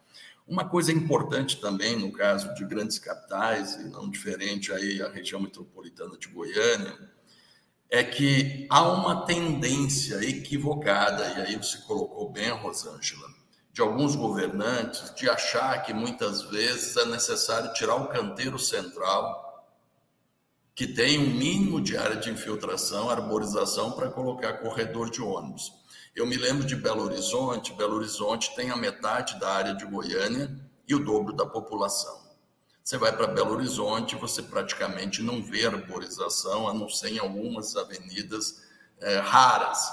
[0.48, 5.40] Uma coisa importante também no caso de grandes capitais, e não diferente aí a região
[5.42, 6.98] metropolitana de Goiânia,
[7.90, 13.28] é que há uma tendência equivocada, e aí você colocou bem, Rosângela,
[13.72, 19.49] de alguns governantes de achar que muitas vezes é necessário tirar o canteiro central
[20.80, 25.74] que tem um mínimo de área de infiltração, arborização para colocar corredor de ônibus.
[26.16, 30.50] Eu me lembro de Belo Horizonte, Belo Horizonte tem a metade da área de Goiânia
[30.88, 32.18] e o dobro da população.
[32.82, 37.76] Você vai para Belo Horizonte, você praticamente não vê arborização, a não ser em algumas
[37.76, 38.62] avenidas
[39.02, 39.86] é, raras.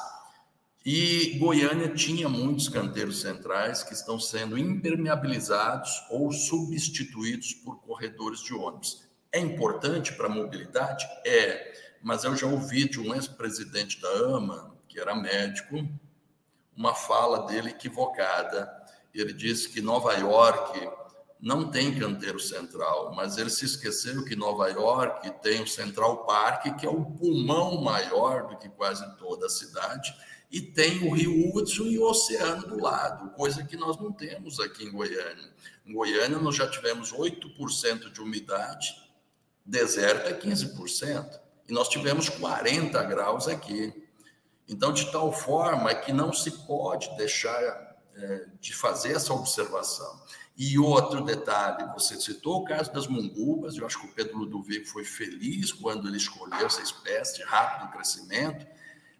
[0.84, 8.54] E Goiânia tinha muitos canteiros centrais que estão sendo impermeabilizados ou substituídos por corredores de
[8.54, 9.04] ônibus.
[9.36, 11.06] É importante para a mobilidade?
[11.22, 15.86] É, mas eu já ouvi de um ex-presidente da AMA, que era médico,
[16.74, 18.66] uma fala dele equivocada.
[19.12, 20.88] Ele disse que Nova York
[21.38, 26.78] não tem canteiro central, mas ele se esqueceu que Nova York tem o Central Park,
[26.78, 30.16] que é o pulmão maior do que quase toda a cidade,
[30.50, 34.58] e tem o Rio Hudson e o oceano do lado, coisa que nós não temos
[34.60, 35.52] aqui em Goiânia.
[35.84, 39.04] Em Goiânia, nós já tivemos 8% de umidade
[39.66, 41.40] deserto é 15%.
[41.68, 43.92] E nós tivemos 40 graus aqui.
[44.68, 50.20] Então, de tal forma que não se pode deixar é, de fazer essa observação.
[50.56, 54.86] E outro detalhe, você citou o caso das mungubas, eu acho que o Pedro Ludovico
[54.86, 58.66] foi feliz quando ele escolheu essa espécie de rápido crescimento,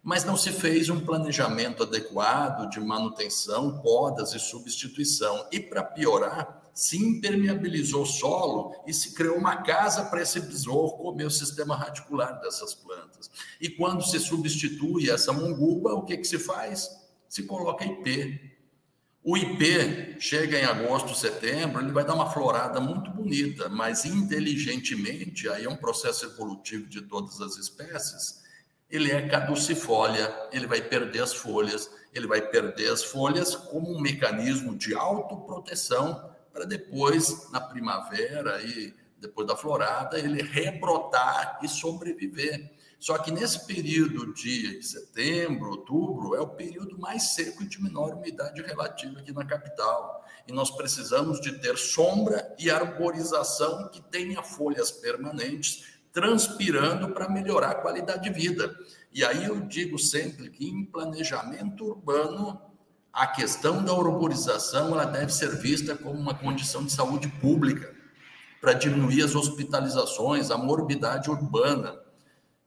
[0.01, 5.47] mas não se fez um planejamento adequado de manutenção, podas e substituição.
[5.51, 10.95] E para piorar, se impermeabilizou o solo e se criou uma casa para esse besouro
[10.97, 13.31] comer o sistema radicular dessas plantas.
[13.59, 16.87] E quando se substitui essa munguba, o que, que se faz?
[17.27, 18.53] Se coloca IP.
[19.23, 25.49] O IP chega em agosto, setembro, ele vai dar uma florada muito bonita, mas inteligentemente,
[25.49, 28.43] aí é um processo evolutivo de todas as espécies,
[28.87, 33.99] ele é caducifólia, ele vai perder as folhas, ele vai perder as folhas como um
[33.99, 42.73] mecanismo de autoproteção para depois, na primavera e depois da florada, ele rebrotar e sobreviver.
[42.99, 48.15] Só que nesse período de setembro, outubro, é o período mais seco e de menor
[48.15, 50.25] umidade relativa aqui na capital.
[50.47, 57.69] E nós precisamos de ter sombra e arborização que tenha folhas permanentes, transpirando para melhorar
[57.69, 58.75] a qualidade de vida.
[59.13, 62.59] E aí eu digo sempre que em planejamento urbano
[63.17, 67.91] a questão da arborização ela deve ser vista como uma condição de saúde pública
[68.61, 71.99] para diminuir as hospitalizações, a morbidade urbana.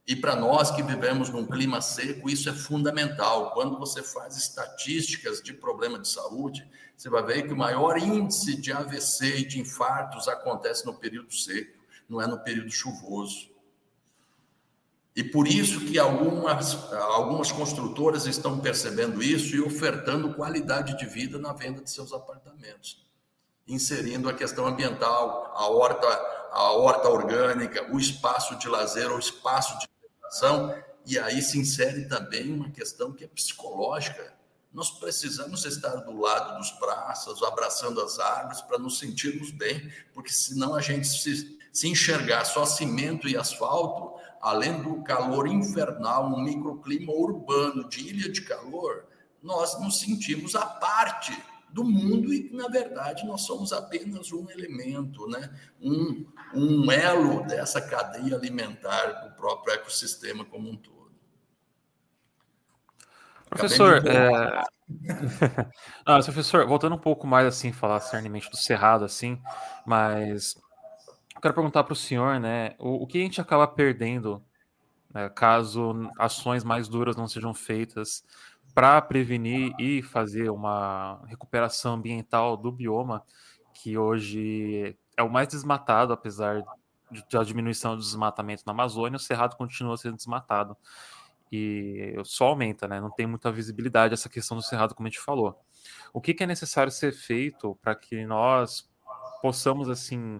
[0.05, 3.51] E para nós que vivemos num clima seco, isso é fundamental.
[3.53, 8.59] Quando você faz estatísticas de problema de saúde, você vai ver que o maior índice
[8.59, 13.49] de AVC e de infartos acontece no período seco, não é no período chuvoso.
[15.15, 21.37] E por isso que algumas, algumas construtoras estão percebendo isso e ofertando qualidade de vida
[21.37, 23.05] na venda de seus apartamentos,
[23.67, 26.07] inserindo a questão ambiental, a horta,
[26.51, 30.73] a horta orgânica, o espaço de lazer, o espaço de educação,
[31.05, 34.33] e aí se insere também uma questão que é psicológica.
[34.71, 40.31] Nós precisamos estar do lado dos praças, abraçando as árvores, para nos sentirmos bem, porque
[40.31, 46.41] senão a gente se, se enxergar só cimento e asfalto, além do calor infernal, um
[46.41, 49.05] microclima urbano de ilha de calor,
[49.41, 51.31] nós nos sentimos a parte
[51.69, 55.49] do mundo e, na verdade, nós somos apenas um elemento, né?
[55.81, 61.11] um, um elo dessa cadeia alimentar do próprio ecossistema como um todo.
[63.49, 64.63] Professor, é...
[66.23, 69.41] professor, voltando um pouco mais assim, falar cernimento do cerrado, assim,
[69.85, 70.55] mas
[71.41, 74.43] quero perguntar para o senhor, né, o, o, que a gente acaba perdendo
[75.13, 78.23] né, caso ações mais duras não sejam feitas
[78.73, 83.23] para prevenir e fazer uma recuperação ambiental do bioma,
[83.73, 86.63] que hoje é o mais desmatado, apesar
[87.29, 90.77] da diminuição do desmatamento na Amazônia, o cerrado continua sendo desmatado
[91.51, 93.01] e só aumenta, né?
[93.01, 95.59] Não tem muita visibilidade essa questão do cerrado, como a gente falou.
[96.13, 98.89] O que, que é necessário ser feito para que nós
[99.41, 100.39] possamos, assim,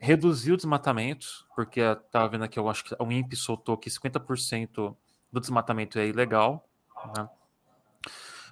[0.00, 1.26] reduzir o desmatamento?
[1.54, 4.96] Porque estava vendo aqui, eu acho que o INPE soltou que 50%
[5.30, 6.66] do desmatamento é ilegal,
[7.16, 7.28] né?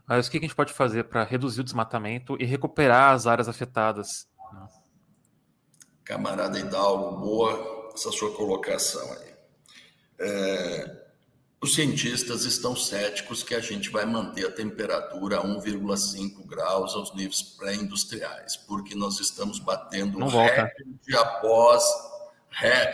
[0.07, 3.26] Mas o que, que a gente pode fazer para reduzir o desmatamento e recuperar as
[3.26, 4.26] áreas afetadas?
[4.53, 4.68] Né?
[6.05, 9.34] Camarada Hidalgo, boa essa sua colocação aí.
[10.20, 11.07] É,
[11.61, 17.12] os cientistas estão céticos que a gente vai manter a temperatura a 1,5 graus aos
[17.14, 21.82] níveis pré-industriais, porque nós estamos batendo Não recorde após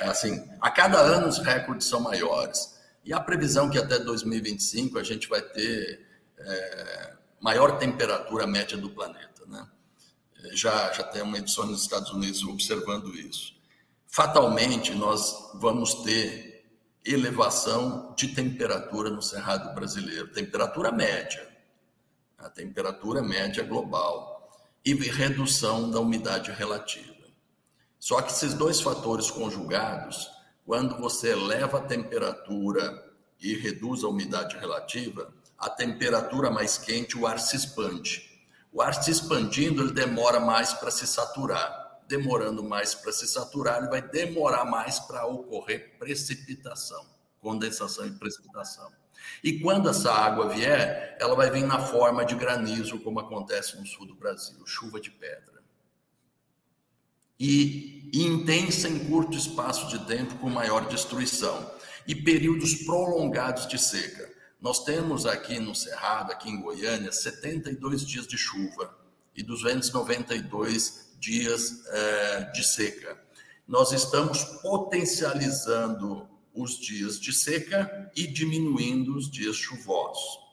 [0.02, 2.74] assim, a cada ano os recordes são maiores.
[3.04, 6.06] E a previsão que até 2025 a gente vai ter
[6.38, 9.66] é, maior temperatura média do planeta, né?
[10.52, 13.54] Já já tem uma edição nos Estados Unidos observando isso.
[14.06, 16.53] Fatalmente nós vamos ter
[17.04, 21.46] elevação de temperatura no Cerrado brasileiro, temperatura média,
[22.38, 24.32] a temperatura média global,
[24.84, 27.14] e redução da umidade relativa.
[27.98, 30.30] Só que esses dois fatores conjugados,
[30.64, 33.02] quando você eleva a temperatura
[33.40, 38.30] e reduz a umidade relativa, a temperatura mais quente, o ar se expande.
[38.70, 43.78] O ar se expandindo, ele demora mais para se saturar demorando mais para se saturar,
[43.78, 47.04] ele vai demorar mais para ocorrer precipitação,
[47.40, 48.90] condensação e precipitação.
[49.42, 53.86] E quando essa água vier, ela vai vir na forma de granizo, como acontece no
[53.86, 55.62] sul do Brasil, chuva de pedra.
[57.38, 61.70] E intensa em curto espaço de tempo, com maior destruição.
[62.06, 64.32] E períodos prolongados de seca.
[64.60, 68.96] Nós temos aqui no Cerrado, aqui em Goiânia, 72 dias de chuva
[69.36, 73.18] e 292 dias é, de seca.
[73.66, 80.44] Nós estamos potencializando os dias de seca e diminuindo os dias chuvosos.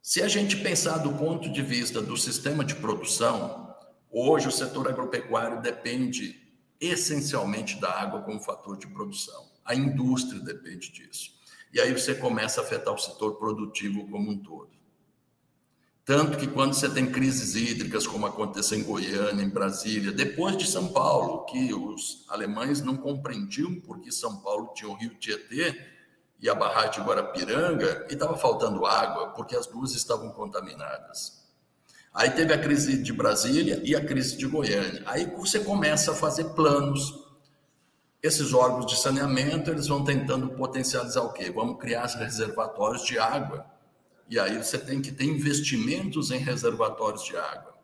[0.00, 3.76] Se a gente pensar do ponto de vista do sistema de produção,
[4.10, 6.40] hoje o setor agropecuário depende
[6.80, 9.50] essencialmente da água como fator de produção.
[9.62, 11.36] A indústria depende disso.
[11.72, 14.77] E aí você começa a afetar o setor produtivo como um todo.
[16.08, 20.66] Tanto que quando você tem crises hídricas, como aconteceu em Goiânia, em Brasília, depois de
[20.66, 25.78] São Paulo, que os alemães não compreendiam porque São Paulo tinha o rio Tietê
[26.40, 31.46] e a barragem de Guarapiranga e estava faltando água porque as duas estavam contaminadas.
[32.14, 35.02] Aí teve a crise de Brasília e a crise de Goiânia.
[35.04, 37.22] Aí você começa a fazer planos.
[38.22, 41.50] Esses órgãos de saneamento, eles vão tentando potencializar o quê?
[41.50, 43.76] Vamos criar reservatórios de água
[44.28, 47.74] e aí você tem que ter investimentos em reservatórios de água.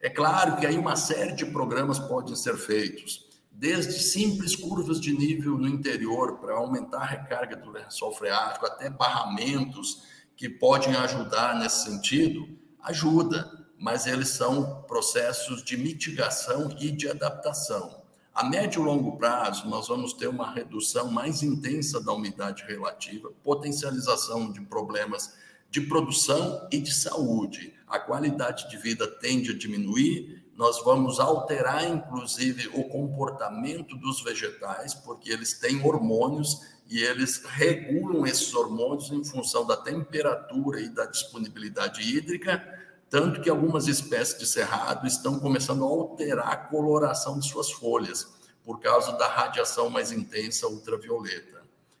[0.00, 5.16] É claro que aí uma série de programas podem ser feitos, desde simples curvas de
[5.16, 10.02] nível no interior para aumentar a recarga do lençol freático, até barramentos
[10.36, 12.46] que podem ajudar nesse sentido,
[12.82, 18.02] ajuda, mas eles são processos de mitigação e de adaptação.
[18.34, 23.32] A médio e longo prazo, nós vamos ter uma redução mais intensa da umidade relativa,
[23.42, 25.34] potencialização de problemas
[25.70, 27.74] de produção e de saúde.
[27.86, 34.94] A qualidade de vida tende a diminuir, nós vamos alterar, inclusive, o comportamento dos vegetais,
[34.94, 41.04] porque eles têm hormônios e eles regulam esses hormônios em função da temperatura e da
[41.04, 42.64] disponibilidade hídrica,
[43.10, 48.26] tanto que algumas espécies de cerrado estão começando a alterar a coloração de suas folhas,
[48.64, 51.55] por causa da radiação mais intensa ultravioleta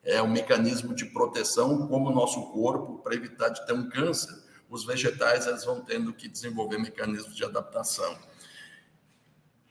[0.06, 4.34] é um mecanismo de proteção como o nosso corpo para evitar de ter um câncer.
[4.70, 8.16] Os vegetais eles vão tendo que desenvolver mecanismos de adaptação.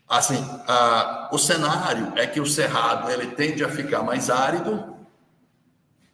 [0.08, 4.96] Assim, a, o cenário é que o cerrado ele tende a ficar mais árido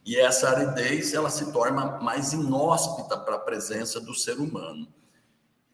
[0.05, 4.87] e essa aridez ela se torna mais inóspita para a presença do ser humano.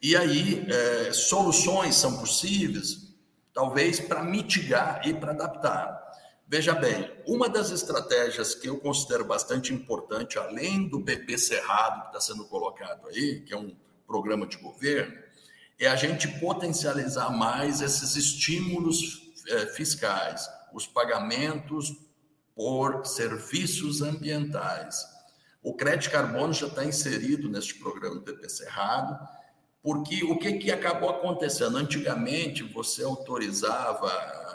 [0.00, 3.14] E aí, é, soluções são possíveis,
[3.52, 6.07] talvez para mitigar e para adaptar.
[6.50, 12.06] Veja bem, uma das estratégias que eu considero bastante importante, além do BP Cerrado, que
[12.06, 13.76] está sendo colocado aí, que é um
[14.06, 15.14] programa de governo,
[15.78, 21.94] é a gente potencializar mais esses estímulos é, fiscais, os pagamentos
[22.54, 25.04] por serviços ambientais.
[25.62, 29.18] O crédito carbono já está inserido neste programa do PP Cerrado,
[29.82, 31.76] porque o que, que acabou acontecendo?
[31.76, 34.47] Antigamente, você autorizava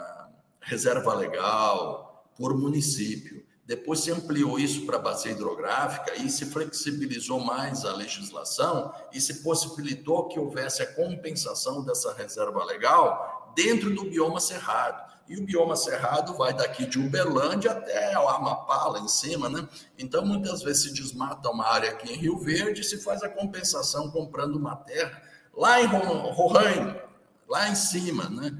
[0.64, 3.44] reserva legal por município.
[3.66, 9.20] Depois se ampliou isso para a bacia hidrográfica e se flexibilizou mais a legislação e
[9.20, 15.14] se possibilitou que houvesse a compensação dessa reserva legal dentro do bioma cerrado.
[15.26, 19.66] E o bioma cerrado vai daqui de Uberlândia até o Amapá, lá em cima, né?
[19.98, 23.30] Então, muitas vezes se desmata uma área aqui em Rio Verde e se faz a
[23.30, 25.22] compensação comprando uma terra
[25.54, 27.00] lá em Roraima,
[27.48, 28.54] lá em cima, né?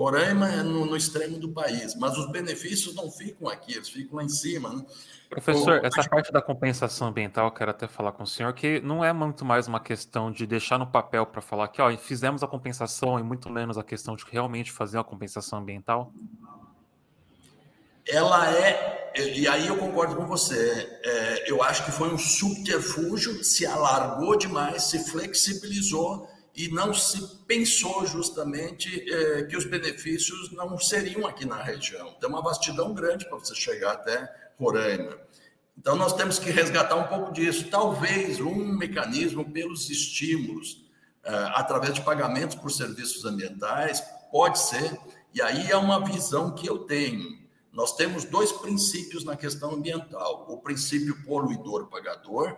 [0.00, 4.16] Roraima é no, no, extremo do país, mas os benefícios não ficam aqui, eles ficam
[4.16, 4.70] lá em cima.
[4.70, 4.82] Né?
[5.28, 9.12] Professor, essa parte da compensação ambiental, quero até falar com o senhor, que não é
[9.12, 13.18] muito mais uma questão de deixar no papel para falar que ó, fizemos a compensação
[13.18, 16.14] e muito menos a questão de realmente fazer uma compensação ambiental?
[18.08, 23.44] Ela é, e aí eu concordo com você, é, eu acho que foi um subterfúgio,
[23.44, 30.78] se alargou demais, se flexibilizou e não se pensou justamente é, que os benefícios não
[30.78, 32.12] seriam aqui na região.
[32.14, 34.28] Tem uma vastidão grande para você chegar até
[34.58, 35.16] Roraima.
[35.78, 37.68] Então, nós temos que resgatar um pouco disso.
[37.70, 40.84] Talvez um mecanismo pelos estímulos,
[41.24, 44.98] é, através de pagamentos por serviços ambientais, pode ser,
[45.32, 47.40] e aí é uma visão que eu tenho.
[47.72, 52.56] Nós temos dois princípios na questão ambiental: o princípio poluidor-pagador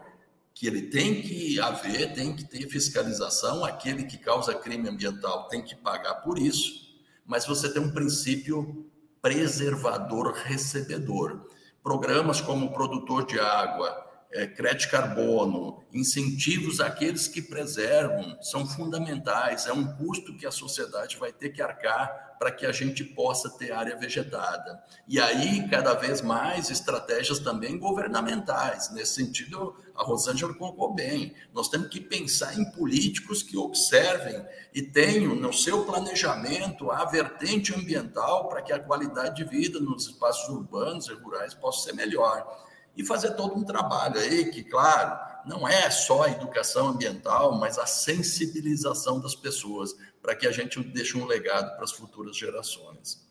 [0.54, 5.62] que ele tem que haver, tem que ter fiscalização, aquele que causa crime ambiental tem
[5.62, 6.82] que pagar por isso,
[7.24, 8.86] mas você tem um princípio
[9.20, 11.48] preservador-recebedor.
[11.82, 19.66] Programas como o produtor de água, é, crédito carbono, incentivos àqueles que preservam são fundamentais.
[19.66, 23.48] É um custo que a sociedade vai ter que arcar para que a gente possa
[23.50, 24.82] ter área vegetada.
[25.06, 28.90] E aí, cada vez mais, estratégias também governamentais.
[28.92, 31.34] Nesse sentido, a Rosângela colocou bem.
[31.54, 37.72] Nós temos que pensar em políticos que observem e tenham no seu planejamento a vertente
[37.74, 42.71] ambiental para que a qualidade de vida nos espaços urbanos e rurais possa ser melhor.
[42.96, 47.78] E fazer todo um trabalho aí que, claro, não é só a educação ambiental, mas
[47.78, 53.26] a sensibilização das pessoas para que a gente deixe um legado para as futuras gerações.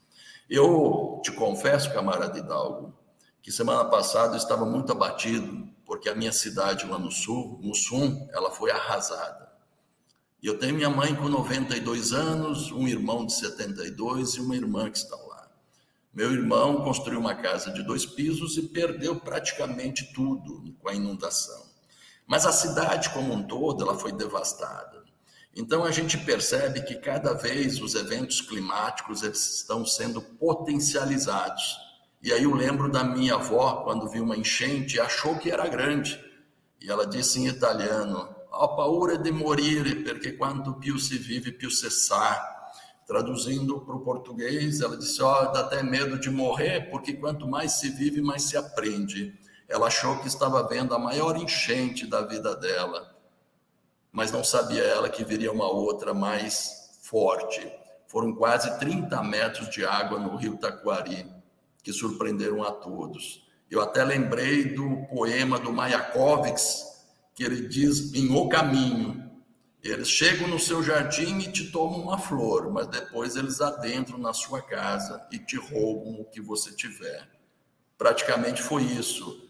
[0.49, 2.93] Eu te confesso, camarada Hidalgo,
[3.41, 8.27] que semana passada eu estava muito abatido, porque a minha cidade lá no sul, Mussum,
[8.33, 9.49] ela foi arrasada.
[10.43, 14.89] E eu tenho minha mãe com 92 anos, um irmão de 72 e uma irmã
[14.89, 15.30] que está lá.
[16.13, 21.65] Meu irmão construiu uma casa de dois pisos e perdeu praticamente tudo com a inundação.
[22.27, 25.05] Mas a cidade como um todo, ela foi devastada.
[25.55, 31.77] Então a gente percebe que cada vez os eventos climáticos eles estão sendo potencializados.
[32.21, 36.21] E aí eu lembro da minha avó quando viu uma enchente achou que era grande.
[36.81, 41.69] E ela disse em italiano: "Ho paura de morire perché quando più si vive più
[41.69, 42.60] se sa".
[43.11, 47.47] Traduzindo para o português, ela disse: "Ó, oh, dá até medo de morrer, porque quanto
[47.47, 49.37] mais se vive, mais se aprende".
[49.67, 53.11] Ela achou que estava vendo a maior enchente da vida dela
[54.11, 57.65] mas não sabia ela que viria uma outra mais forte.
[58.07, 61.25] Foram quase 30 metros de água no rio Taquari,
[61.81, 63.47] que surpreenderam a todos.
[63.69, 66.91] Eu até lembrei do poema do Mayakovsky,
[67.33, 69.30] que ele diz em O Caminho.
[69.83, 74.33] Eles chegam no seu jardim e te tomam uma flor, mas depois eles adentram na
[74.33, 77.27] sua casa e te roubam o que você tiver.
[77.97, 79.49] Praticamente foi isso.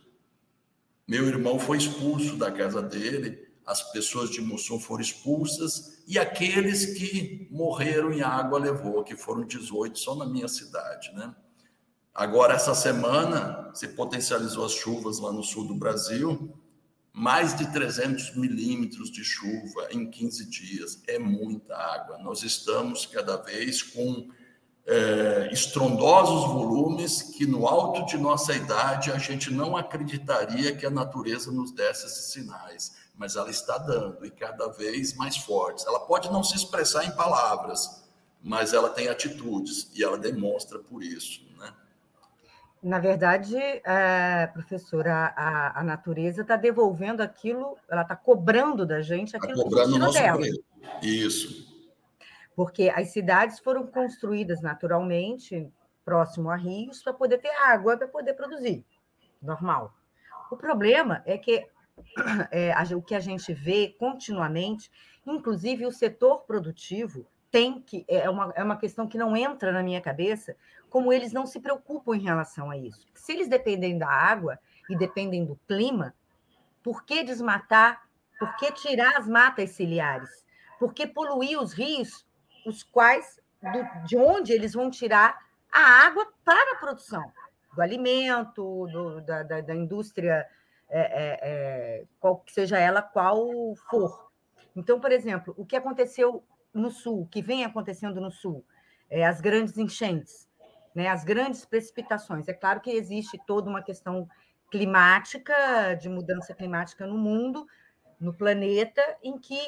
[1.07, 6.97] Meu irmão foi expulso da casa dele as pessoas de Mussum foram expulsas e aqueles
[6.97, 11.33] que morreram em água levou, que foram 18 só na minha cidade, né?
[12.13, 16.53] Agora, essa semana, se potencializou as chuvas lá no sul do Brasil,
[17.13, 21.01] mais de 300 milímetros de chuva em 15 dias.
[21.07, 22.17] É muita água.
[22.19, 24.29] Nós estamos cada vez com
[24.85, 30.89] é, estrondosos volumes que, no alto de nossa idade, a gente não acreditaria que a
[30.89, 35.85] natureza nos desse esses sinais mas ela está dando e cada vez mais fortes.
[35.85, 38.03] Ela pode não se expressar em palavras,
[38.41, 41.45] mas ela tem atitudes e ela demonstra por isso?
[42.81, 49.33] Na verdade, é, professora, a, a natureza está devolvendo aquilo, ela está cobrando da gente
[49.33, 50.37] tá aquilo tá cobrando que gente dela.
[50.37, 50.63] Preço.
[51.03, 51.71] Isso.
[52.55, 55.71] Porque as cidades foram construídas naturalmente
[56.03, 58.83] próximo a rios para poder ter água para poder produzir,
[59.41, 59.93] normal.
[60.49, 61.65] O problema é que
[62.51, 64.91] é, o que a gente vê continuamente,
[65.25, 69.83] inclusive o setor produtivo tem que é uma, é uma questão que não entra na
[69.83, 70.55] minha cabeça,
[70.89, 73.05] como eles não se preocupam em relação a isso.
[73.13, 74.57] Se eles dependem da água
[74.89, 76.13] e dependem do clima,
[76.83, 78.01] Por que desmatar?
[78.39, 80.43] Por que tirar as matas ciliares?
[80.79, 82.25] Por que poluir os rios,
[82.65, 85.37] os quais, do, de onde eles vão tirar
[85.71, 87.31] a água para a produção
[87.75, 90.47] do alimento, do, da, da, da, indústria,
[90.89, 93.47] é, é, é, qual, seja ela qual
[93.89, 94.31] for.
[94.75, 96.43] Então, por exemplo, o que aconteceu
[96.73, 98.65] no Sul, que vem acontecendo no Sul,
[99.09, 100.49] é, as grandes enchentes,
[100.95, 102.47] né, as grandes precipitações.
[102.47, 104.27] É claro que existe toda uma questão
[104.69, 107.67] climática, de mudança climática no mundo,
[108.19, 109.59] no planeta, em que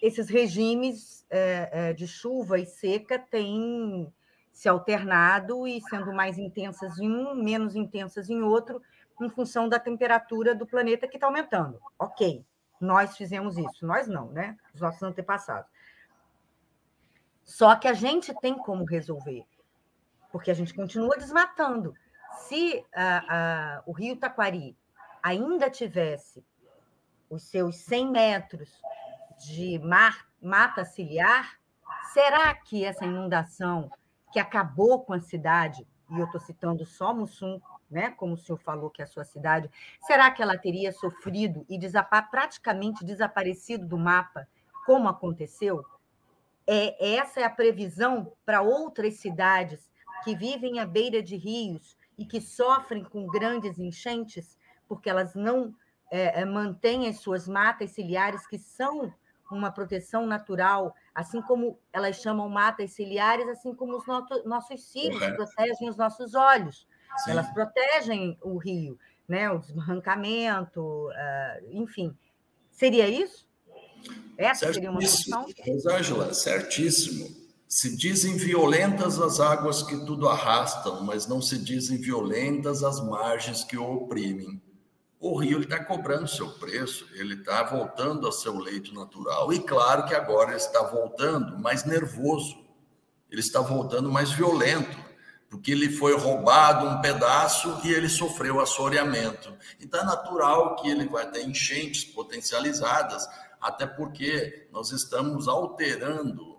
[0.00, 4.12] esses regimes é, é, de chuva e seca têm
[4.52, 8.80] se alternado e sendo mais intensas em um, menos intensas em outro,
[9.20, 11.80] em função da temperatura do planeta que está aumentando.
[11.98, 12.44] Ok,
[12.80, 14.56] nós fizemos isso, nós não, né?
[14.72, 15.68] Os nossos antepassados.
[17.44, 19.44] Só que a gente tem como resolver,
[20.32, 21.94] porque a gente continua desmatando.
[22.38, 24.76] Se a, a, o rio Taquari
[25.22, 26.44] ainda tivesse
[27.28, 28.82] os seus 100 metros
[29.38, 31.58] de mar, mata ciliar,
[32.12, 33.90] será que essa inundação
[34.32, 38.58] que acabou com a cidade, e eu estou citando só Mussum, né, como o senhor
[38.58, 39.70] falou que é a sua cidade,
[40.06, 44.48] será que ela teria sofrido e desapa praticamente desaparecido do mapa,
[44.84, 45.84] como aconteceu?
[46.66, 49.90] É, essa é a previsão para outras cidades
[50.24, 54.56] que vivem à beira de rios e que sofrem com grandes enchentes,
[54.88, 55.74] porque elas não
[56.10, 59.12] é, é mantêm as suas matas ciliares, que são
[59.50, 64.06] uma proteção natural, assim como elas chamam matas ciliares, assim como os
[64.44, 66.88] nossos cílios protegem os nossos olhos.
[67.18, 67.30] Sim.
[67.30, 68.98] Elas protegem o rio,
[69.28, 69.50] né?
[69.50, 72.16] o desbarrancamento, uh, enfim.
[72.70, 73.48] Seria isso?
[74.36, 75.46] Essa seria uma solução?
[75.66, 77.28] Rosângela, certíssimo.
[77.68, 83.64] Se dizem violentas as águas que tudo arrastam, mas não se dizem violentas as margens
[83.64, 84.62] que o oprimem
[85.24, 89.50] o rio está cobrando seu preço, ele está voltando ao seu leito natural.
[89.54, 92.62] E claro que agora ele está voltando mais nervoso,
[93.30, 94.98] ele está voltando mais violento,
[95.48, 99.50] porque ele foi roubado um pedaço e ele sofreu assoreamento.
[99.80, 103.26] Então é natural que ele vai ter enchentes potencializadas,
[103.64, 106.58] até porque nós estamos alterando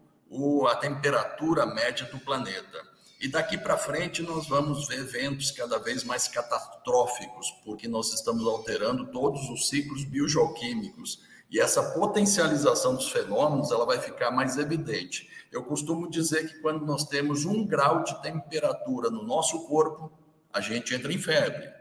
[0.68, 2.82] a temperatura média do planeta.
[3.22, 8.46] E daqui para frente nós vamos ver eventos cada vez mais catastróficos, porque nós estamos
[8.48, 15.30] alterando todos os ciclos biogeoquímicos e essa potencialização dos fenômenos ela vai ficar mais evidente.
[15.52, 20.12] Eu costumo dizer que quando nós temos um grau de temperatura no nosso corpo,
[20.52, 21.72] a gente entra em febre.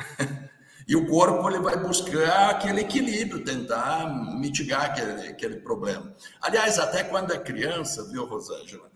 [0.86, 4.08] e o corpo ele vai buscar aquele equilíbrio, tentar
[4.38, 6.14] mitigar aquele, aquele problema.
[6.40, 8.86] Aliás, até quando é criança, viu, Rosângela?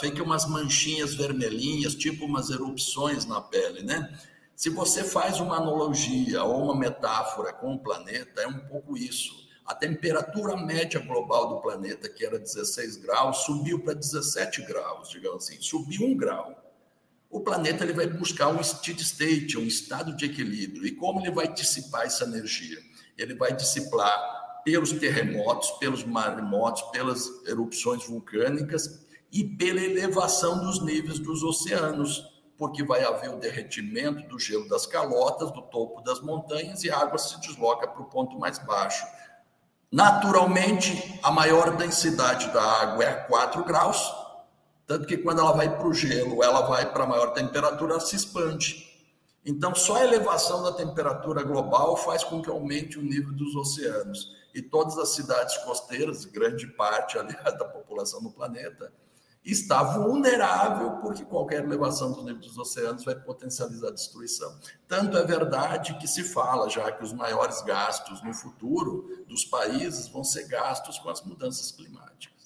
[0.00, 4.12] fica umas manchinhas vermelhinhas, tipo umas erupções na pele, né?
[4.56, 9.48] Se você faz uma analogia ou uma metáfora com o planeta, é um pouco isso.
[9.64, 15.44] A temperatura média global do planeta, que era 16 graus, subiu para 17 graus, digamos
[15.44, 16.59] assim, subiu um grau.
[17.30, 20.84] O planeta ele vai buscar um steady state, um estado de equilíbrio.
[20.84, 22.76] E como ele vai dissipar essa energia?
[23.16, 31.20] Ele vai dissipar pelos terremotos, pelos maremotos, pelas erupções vulcânicas e pela elevação dos níveis
[31.20, 32.20] dos oceanos,
[32.58, 36.98] porque vai haver o derretimento do gelo das calotas, do topo das montanhas, e a
[36.98, 39.06] água se desloca para o ponto mais baixo.
[39.90, 44.19] Naturalmente, a maior densidade da água é 4 graus,
[44.90, 48.16] tanto que quando ela vai para o gelo, ela vai para maior temperatura, ela se
[48.16, 48.90] expande.
[49.46, 54.34] Então, só a elevação da temperatura global faz com que aumente o nível dos oceanos.
[54.52, 58.92] E todas as cidades costeiras, grande parte aliás, da população do planeta,
[59.44, 64.58] está vulnerável porque qualquer elevação do nível dos oceanos vai potencializar a destruição.
[64.88, 70.08] Tanto é verdade que se fala já que os maiores gastos no futuro dos países
[70.08, 72.39] vão ser gastos com as mudanças climáticas.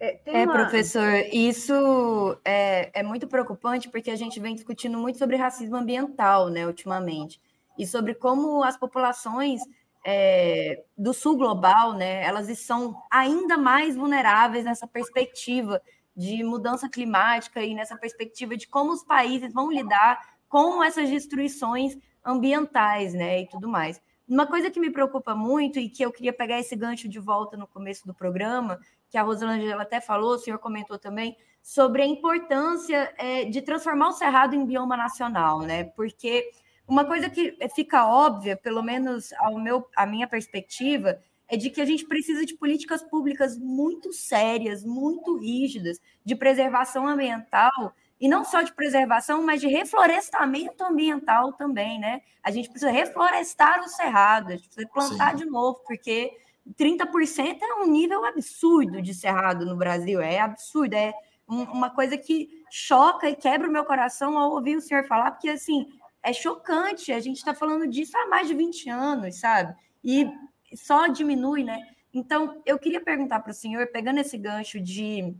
[0.00, 0.52] É, é uma...
[0.54, 6.48] professor, isso é, é muito preocupante porque a gente vem discutindo muito sobre racismo ambiental,
[6.48, 7.40] né, ultimamente,
[7.76, 9.60] e sobre como as populações
[10.06, 15.82] é, do sul global, né, elas são ainda mais vulneráveis nessa perspectiva
[16.16, 21.96] de mudança climática e nessa perspectiva de como os países vão lidar com essas destruições
[22.24, 24.00] ambientais, né, e tudo mais.
[24.28, 27.56] Uma coisa que me preocupa muito e que eu queria pegar esse gancho de volta
[27.56, 28.78] no começo do programa,
[29.10, 34.08] que a Rosângela até falou, o senhor comentou também, sobre a importância é, de transformar
[34.08, 35.84] o Cerrado em bioma nacional, né?
[35.84, 36.50] Porque
[36.86, 41.80] uma coisa que fica óbvia, pelo menos ao meu, a minha perspectiva, é de que
[41.80, 48.44] a gente precisa de políticas públicas muito sérias, muito rígidas, de preservação ambiental, e não
[48.44, 52.20] só de preservação, mas de reflorestamento ambiental também, né?
[52.42, 55.44] A gente precisa reflorestar o cerrado, a gente precisa plantar Sim.
[55.44, 56.32] de novo, porque
[56.76, 61.12] 30% é um nível absurdo de cerrado no Brasil, é absurdo, é
[61.46, 65.48] uma coisa que choca e quebra o meu coração ao ouvir o senhor falar, porque
[65.48, 65.86] assim,
[66.22, 69.74] é chocante, a gente está falando disso há mais de 20 anos, sabe?
[70.04, 70.30] E
[70.74, 71.80] só diminui, né?
[72.12, 75.34] Então, eu queria perguntar para o senhor, pegando esse gancho de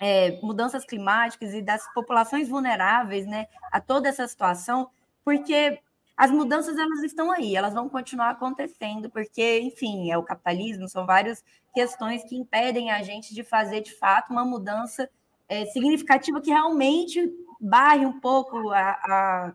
[0.00, 4.90] é, mudanças climáticas e das populações vulneráveis, né, a toda essa situação,
[5.24, 5.78] porque
[6.16, 11.04] as mudanças elas estão aí, elas vão continuar acontecendo, porque, enfim, é o capitalismo, são
[11.04, 11.44] várias
[11.74, 15.10] questões que impedem a gente de fazer de fato uma mudança
[15.48, 19.52] é, significativa que realmente barre um pouco a, a,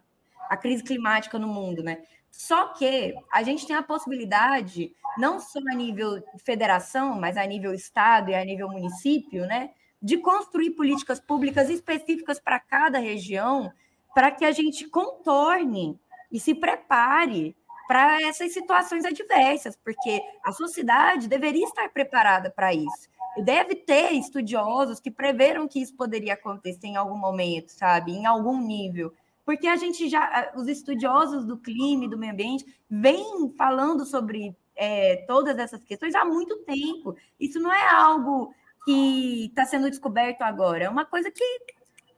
[0.49, 2.03] a crise climática no mundo, né?
[2.29, 7.73] Só que a gente tem a possibilidade, não só a nível federação, mas a nível
[7.73, 13.71] estado e a nível município, né, de construir políticas públicas específicas para cada região,
[14.15, 15.99] para que a gente contorne
[16.31, 17.55] e se prepare
[17.87, 23.09] para essas situações adversas, porque a sociedade deveria estar preparada para isso.
[23.37, 28.25] E deve ter estudiosos que preveram que isso poderia acontecer em algum momento, sabe, em
[28.25, 29.13] algum nível.
[29.45, 34.55] Porque a gente já, os estudiosos do clima e do meio ambiente vêm falando sobre
[34.75, 37.15] é, todas essas questões há muito tempo.
[37.39, 38.53] Isso não é algo
[38.85, 40.85] que está sendo descoberto agora.
[40.85, 41.43] É uma coisa que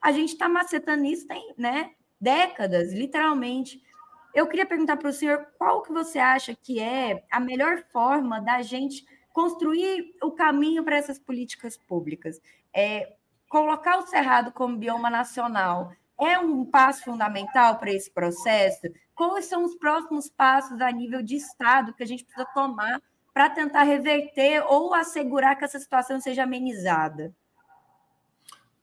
[0.01, 3.82] a gente está macetando isso tem né, décadas, literalmente.
[4.33, 8.41] Eu queria perguntar para o senhor qual que você acha que é a melhor forma
[8.41, 12.41] da gente construir o caminho para essas políticas públicas.
[12.73, 13.15] É,
[13.47, 18.87] colocar o Cerrado como bioma nacional é um passo fundamental para esse processo?
[19.15, 23.01] Quais são os próximos passos a nível de Estado que a gente precisa tomar
[23.33, 27.35] para tentar reverter ou assegurar que essa situação seja amenizada?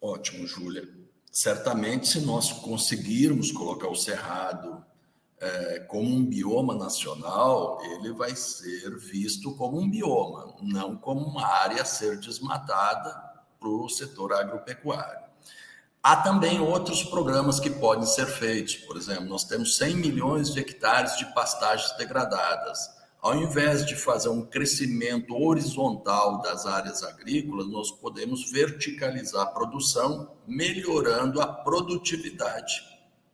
[0.01, 0.89] Ótimo, Júlia.
[1.31, 4.85] Certamente, se nós conseguirmos colocar o Cerrado
[5.41, 11.47] é, como um bioma nacional, ele vai ser visto como um bioma, não como uma
[11.47, 13.11] área a ser desmatada
[13.59, 15.31] para o setor agropecuário.
[16.03, 18.77] Há também outros programas que podem ser feitos.
[18.77, 24.31] Por exemplo, nós temos 100 milhões de hectares de pastagens degradadas ao invés de fazer
[24.31, 32.83] um crescimento horizontal das áreas agrícolas, nós podemos verticalizar a produção, melhorando a produtividade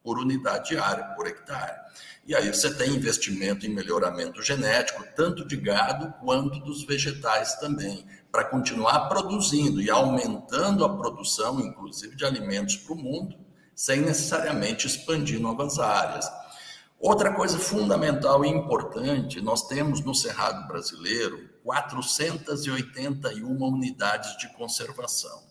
[0.02, 1.86] por unidade de área, por hectare.
[2.27, 8.05] E aí você tem investimento em melhoramento genético, tanto de gado quanto dos vegetais também,
[8.33, 13.37] para continuar produzindo e aumentando a produção, inclusive de alimentos para o mundo,
[13.77, 16.29] sem necessariamente expandir novas áreas.
[16.99, 25.45] Outra coisa fundamental e importante, nós temos no Cerrado Brasileiro 481 unidades de conservação.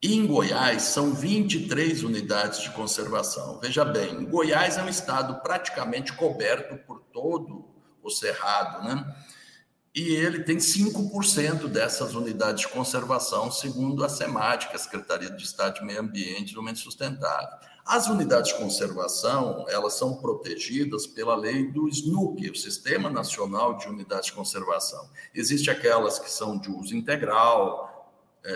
[0.00, 3.58] Em Goiás são 23 unidades de conservação.
[3.58, 7.64] Veja bem, Goiás é um estado praticamente coberto por todo
[8.00, 9.04] o cerrado, né?
[9.92, 15.80] E ele tem 5% dessas unidades de conservação, segundo a SEMAT, a Secretaria de Estado
[15.80, 17.58] de Meio Ambiente e Desenvolvimento Sustentável.
[17.84, 23.88] As unidades de conservação, elas são protegidas pela lei do SNUC, o Sistema Nacional de
[23.88, 25.08] Unidades de Conservação.
[25.34, 27.87] Existem aquelas que são de uso integral, é,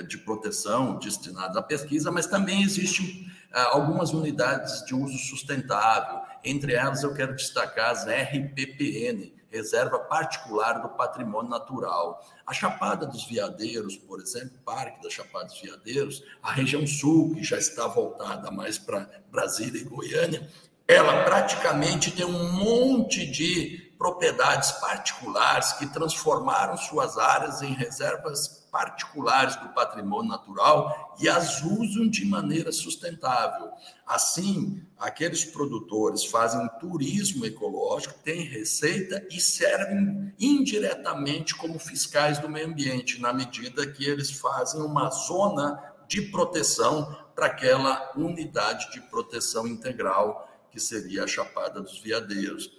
[0.01, 6.21] de proteção destinadas à pesquisa, mas também existem é, algumas unidades de uso sustentável.
[6.43, 12.25] Entre elas, eu quero destacar as RPPN, reserva particular do patrimônio natural.
[12.47, 17.45] A Chapada dos Veadeiros, por exemplo, Parque da Chapada dos Veadeiros, a região sul, que
[17.45, 20.49] já está voltada mais para Brasília e Goiânia,
[20.89, 29.55] ela praticamente tem um monte de propriedades particulares que transformaram suas áreas em reservas particulares
[29.57, 33.71] do patrimônio natural e as usam de maneira sustentável.
[34.07, 42.67] Assim, aqueles produtores fazem turismo ecológico, têm receita e servem indiretamente como fiscais do meio
[42.67, 49.67] ambiente, na medida que eles fazem uma zona de proteção para aquela unidade de proteção
[49.67, 52.71] integral que seria a Chapada dos Veadeiros.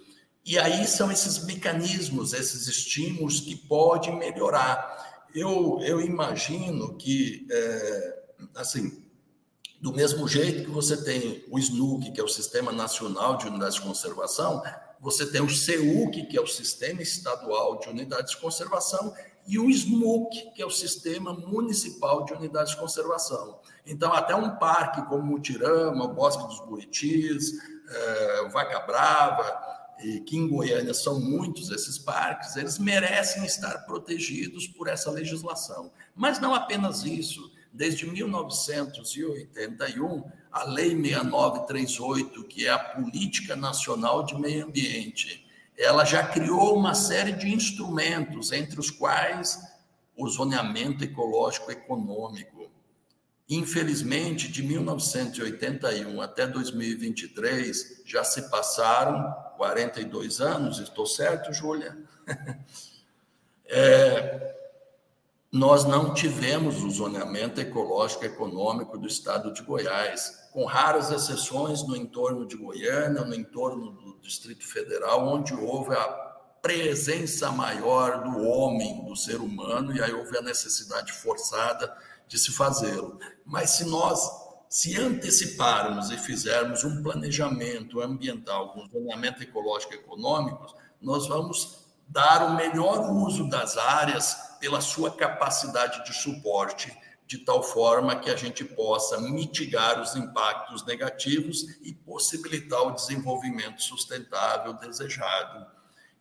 [0.44, 8.22] E aí são esses mecanismos, esses estímulos que podem melhorar eu, eu imagino que, é,
[8.54, 9.04] assim,
[9.80, 13.74] do mesmo jeito que você tem o SNUC, que é o Sistema Nacional de Unidades
[13.74, 14.62] de Conservação,
[15.00, 19.12] você tem o CEUC, que é o Sistema Estadual de Unidades de Conservação,
[19.46, 23.60] e o SMUC, que é o Sistema Municipal de Unidades de Conservação.
[23.84, 27.52] Então, até um parque como Mutirama, o Bosque dos Buritis,
[27.86, 34.66] é, Vaca Brava, e que em Goiânia são muitos esses parques, eles merecem estar protegidos
[34.66, 35.92] por essa legislação.
[36.14, 37.52] Mas não apenas isso.
[37.72, 45.44] desde 1981, a Lei 6938, que é a Política Nacional de Meio Ambiente,
[45.76, 49.58] ela já criou uma série de instrumentos, entre os quais
[50.16, 52.53] o zoneamento ecológico econômico.
[53.48, 61.96] Infelizmente, de 1981 até 2023, já se passaram 42 anos, estou certo, Júlia?
[63.66, 64.54] é,
[65.52, 71.94] nós não tivemos o zoneamento ecológico econômico do estado de Goiás, com raras exceções no
[71.94, 76.08] entorno de Goiânia, no entorno do Distrito Federal, onde houve a
[76.62, 81.94] presença maior do homem, do ser humano, e aí houve a necessidade forçada
[82.26, 83.18] de se fazê-lo.
[83.44, 91.28] Mas se nós se anteciparmos e fizermos um planejamento ambiental com zoneamento ecológico econômico, nós
[91.28, 96.92] vamos dar o melhor uso das áreas pela sua capacidade de suporte,
[97.26, 103.80] de tal forma que a gente possa mitigar os impactos negativos e possibilitar o desenvolvimento
[103.80, 105.66] sustentável desejado.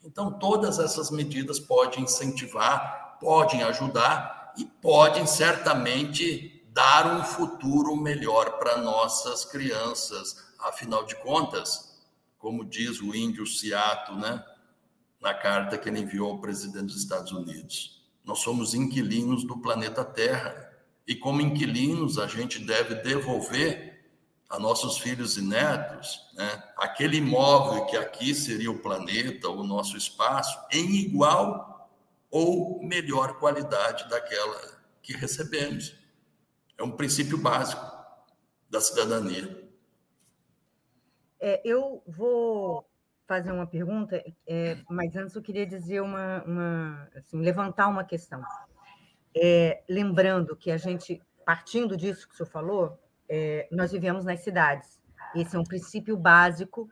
[0.04, 8.58] Então, todas essas medidas podem incentivar, podem ajudar e podem certamente dar um futuro melhor
[8.58, 10.36] para nossas crianças.
[10.60, 12.02] Afinal de contas,
[12.38, 14.44] como diz o índio Seato, né,
[15.22, 20.04] na carta que ele enviou ao presidente dos Estados Unidos, nós somos inquilinos do planeta
[20.04, 20.72] Terra.
[21.08, 23.94] E como inquilinos, a gente deve devolver
[24.50, 29.98] a nossos filhos e netos né, aquele imóvel que aqui seria o planeta, o nosso
[29.98, 31.73] espaço, em igual
[32.34, 34.60] ou melhor qualidade daquela
[35.04, 35.96] que recebemos.
[36.76, 37.86] É um princípio básico
[38.68, 39.70] da cidadania.
[41.40, 42.90] É, eu vou
[43.28, 48.42] fazer uma pergunta, é, mas antes eu queria dizer uma, uma assim, levantar uma questão.
[49.36, 54.40] É, lembrando que a gente, partindo disso que o senhor falou, é, nós vivemos nas
[54.40, 55.00] cidades.
[55.36, 56.90] Esse é um princípio básico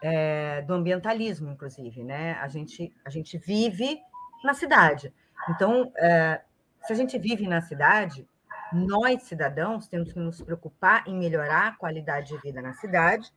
[0.00, 2.34] é, do ambientalismo, inclusive, né?
[2.34, 4.00] A gente, a gente vive
[4.44, 5.12] na cidade.
[5.48, 6.42] Então, é,
[6.82, 8.28] se a gente vive na cidade,
[8.72, 13.32] nós, cidadãos, temos que nos preocupar em melhorar a qualidade de vida na cidade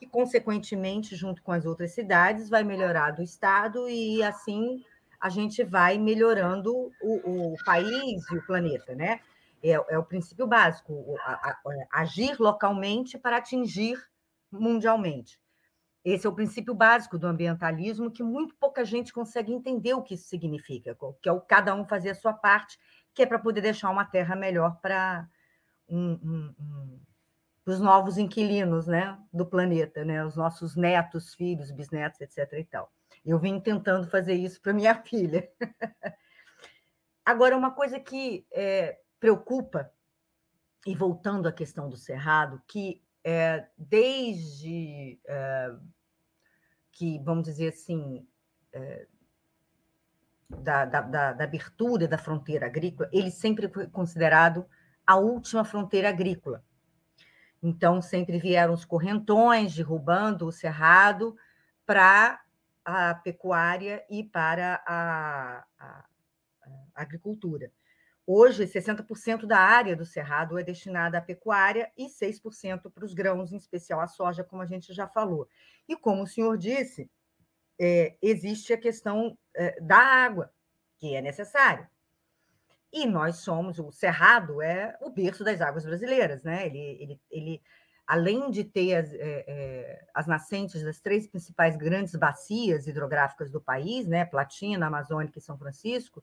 [0.00, 4.82] que, consequentemente, junto com as outras cidades, vai melhorar do Estado e, assim,
[5.20, 6.72] a gente vai melhorando
[7.02, 9.20] o, o país e o planeta, né?
[9.62, 14.02] É, é o princípio básico, a, a, a, agir localmente para atingir
[14.50, 15.38] mundialmente.
[16.04, 20.14] Esse é o princípio básico do ambientalismo, que muito pouca gente consegue entender o que
[20.14, 22.78] isso significa, que é o cada um fazer a sua parte,
[23.14, 25.28] que é para poder deixar uma terra melhor para
[25.88, 27.00] um, um, um
[27.66, 32.52] os novos inquilinos né, do planeta, né, os nossos netos, filhos, bisnetos, etc.
[32.54, 32.90] E tal.
[33.24, 35.48] Eu vim tentando fazer isso para minha filha.
[37.24, 39.92] Agora, uma coisa que é, preocupa,
[40.86, 45.72] e voltando à questão do Cerrado, que é, desde é,
[46.92, 48.26] que, vamos dizer assim,
[48.72, 49.06] é,
[50.48, 54.66] da, da, da, da abertura da fronteira agrícola, ele sempre foi considerado
[55.06, 56.64] a última fronteira agrícola
[57.62, 61.36] então, sempre vieram os correntões derrubando o cerrado
[61.84, 62.40] para
[62.84, 66.04] a pecuária e para a, a,
[66.94, 67.70] a agricultura.
[68.32, 73.50] Hoje, 60% da área do cerrado é destinada à pecuária e 6% para os grãos,
[73.50, 75.48] em especial a soja, como a gente já falou.
[75.88, 77.10] E como o senhor disse,
[77.76, 80.48] é, existe a questão é, da água,
[81.00, 81.90] que é necessária.
[82.92, 86.66] E nós somos, o Cerrado é o berço das águas brasileiras, né?
[86.66, 87.62] Ele, ele, ele
[88.06, 93.60] além de ter as, é, é, as nascentes das três principais grandes bacias hidrográficas do
[93.60, 94.24] país, né?
[94.24, 96.22] Platina, Amazônica e São Francisco,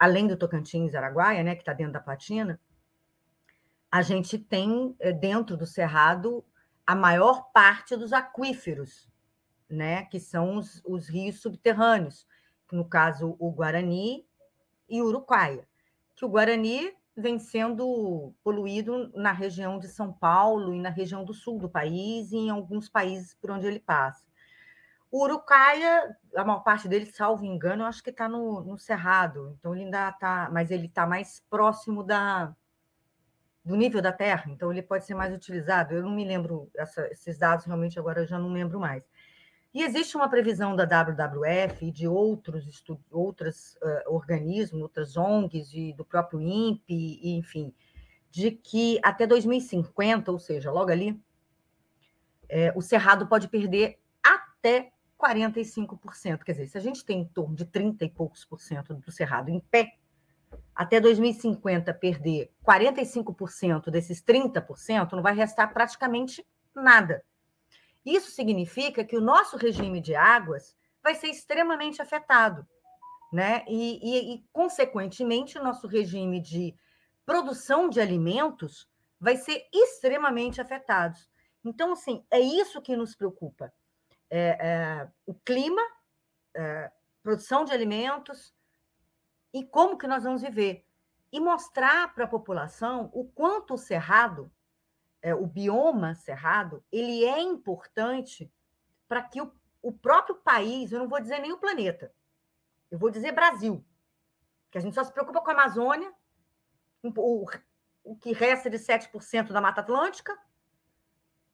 [0.00, 1.54] além do Tocantins e Araguaia, né?
[1.54, 2.60] Que está dentro da Platina,
[3.92, 6.44] a gente tem é, dentro do Cerrado
[6.84, 9.08] a maior parte dos aquíferos,
[9.68, 10.04] né?
[10.06, 12.26] Que são os, os rios subterrâneos,
[12.72, 14.26] no caso o Guarani
[14.88, 15.70] e o Uruguaia
[16.20, 21.32] que o Guarani vem sendo poluído na região de São Paulo e na região do
[21.32, 24.22] sul do país e em alguns países por onde ele passa.
[25.10, 29.56] O Urucaia, a maior parte dele, salvo engano, eu acho que está no, no, Cerrado,
[29.58, 32.54] então ele ainda está, mas ele está mais próximo da,
[33.64, 35.94] do nível da Terra, então ele pode ser mais utilizado.
[35.94, 39.04] Eu não me lembro, essa, esses dados realmente agora eu já não lembro mais.
[39.72, 45.92] E existe uma previsão da WWF e de outros outros uh, organismos, outras ONGs, e
[45.92, 47.72] do próprio INPE, enfim,
[48.30, 51.20] de que até 2050, ou seja, logo ali,
[52.48, 56.42] é, o Cerrado pode perder até 45%.
[56.42, 59.12] Quer dizer, se a gente tem em torno de 30 e poucos por cento do
[59.12, 59.94] Cerrado em pé,
[60.74, 66.44] até 2050 perder 45% desses 30%, não vai restar praticamente
[66.74, 67.22] nada.
[68.04, 72.66] Isso significa que o nosso regime de águas vai ser extremamente afetado,
[73.32, 73.64] né?
[73.68, 76.74] E, e, e consequentemente, o nosso regime de
[77.26, 81.18] produção de alimentos vai ser extremamente afetado.
[81.64, 83.72] Então, assim, é isso que nos preocupa.
[84.30, 85.82] É, é, o clima,
[86.54, 86.90] é,
[87.22, 88.54] produção de alimentos
[89.52, 90.86] e como que nós vamos viver.
[91.32, 94.50] E mostrar para a população o quanto o cerrado,
[95.22, 98.52] é, o bioma cerrado, ele é importante
[99.08, 99.52] para que o,
[99.82, 102.12] o próprio país, eu não vou dizer nem o planeta,
[102.90, 103.84] eu vou dizer Brasil,
[104.70, 106.12] que a gente só se preocupa com a Amazônia,
[107.02, 107.46] o,
[108.04, 110.36] o que resta de 7% da Mata Atlântica,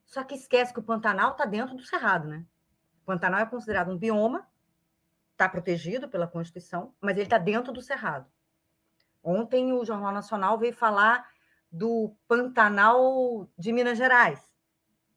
[0.04, 2.46] só que esquece que o Pantanal está dentro do Cerrado, né?
[3.06, 4.46] Pantanal é considerado um bioma,
[5.30, 8.26] está protegido pela Constituição, mas ele está dentro do Cerrado.
[9.22, 11.30] Ontem o Jornal Nacional veio falar
[11.70, 14.52] do Pantanal de Minas Gerais,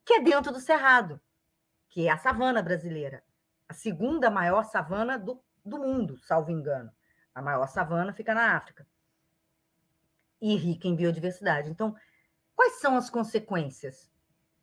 [0.06, 1.20] que é dentro do Cerrado,
[1.90, 3.24] que é a savana brasileira,
[3.68, 6.92] a segunda maior savana do, do mundo, salvo engano.
[7.34, 8.86] A maior savana fica na África
[10.40, 11.70] e rica em biodiversidade.
[11.70, 11.96] Então,
[12.56, 14.12] quais são as consequências?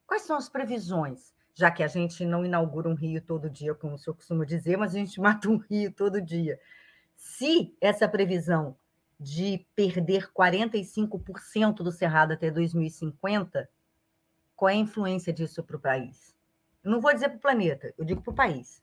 [0.06, 1.35] Quais são as previsões?
[1.56, 4.76] Já que a gente não inaugura um rio todo dia, como o senhor costuma dizer,
[4.76, 6.60] mas a gente mata um rio todo dia.
[7.16, 8.76] Se essa previsão
[9.18, 13.68] de perder 45% do cerrado até 2050,
[14.54, 16.36] qual é a influência disso para o país?
[16.84, 18.82] Não vou dizer para o planeta, eu digo para o país.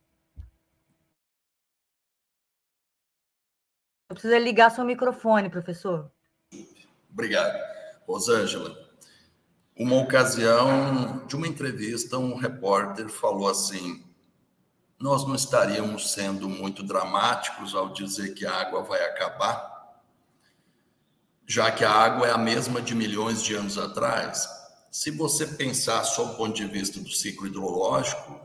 [4.10, 6.12] Eu preciso ligar seu microfone, professor.
[7.10, 7.58] Obrigado.
[8.06, 8.83] Rosângela,
[9.76, 14.04] uma ocasião de uma entrevista, um repórter falou assim:
[15.00, 20.02] Nós não estaríamos sendo muito dramáticos ao dizer que a água vai acabar,
[21.48, 24.48] já que a água é a mesma de milhões de anos atrás.
[24.92, 28.40] Se você pensar sob o ponto de vista do ciclo hidrológico,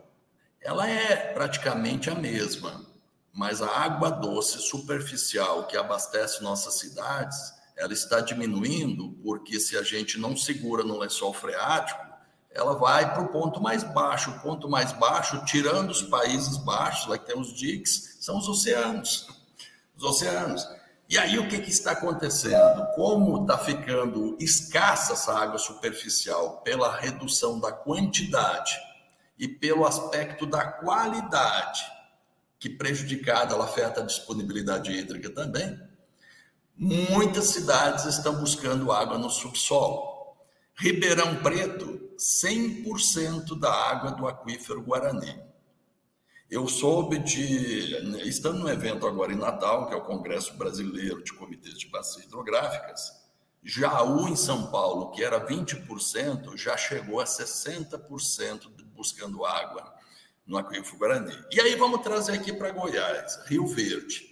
[0.62, 2.86] ela é praticamente a mesma,
[3.34, 9.82] mas a água doce superficial que abastece nossas cidades ela está diminuindo porque se a
[9.82, 12.06] gente não segura no lençol freático,
[12.50, 14.30] ela vai para o ponto mais baixo.
[14.30, 18.48] O ponto mais baixo, tirando os países baixos, lá que tem os diques, são os
[18.48, 19.28] oceanos.
[19.96, 20.66] Os oceanos.
[21.08, 22.84] E aí o que, que está acontecendo?
[22.94, 28.76] Como está ficando escassa essa água superficial pela redução da quantidade
[29.38, 31.80] e pelo aspecto da qualidade,
[32.58, 35.80] que prejudicada ela afeta a disponibilidade hídrica também,
[36.80, 40.36] Muitas cidades estão buscando água no subsolo.
[40.76, 45.42] Ribeirão Preto, 100% da água do aquífero Guarani.
[46.48, 51.32] Eu soube de, estando no evento agora em Natal, que é o Congresso Brasileiro de
[51.32, 53.12] Comitês de Bacias Hidrográficas,
[53.60, 59.92] Jaú, em São Paulo, que era 20%, já chegou a 60% buscando água
[60.46, 61.36] no aquífero Guarani.
[61.50, 64.27] E aí vamos trazer aqui para Goiás, Rio Verde.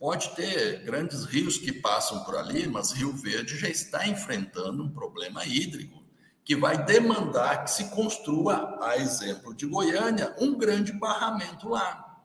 [0.00, 4.90] Pode ter grandes rios que passam por ali, mas Rio Verde já está enfrentando um
[4.90, 6.02] problema hídrico
[6.42, 12.18] que vai demandar que se construa, a exemplo de Goiânia, um grande barramento lá.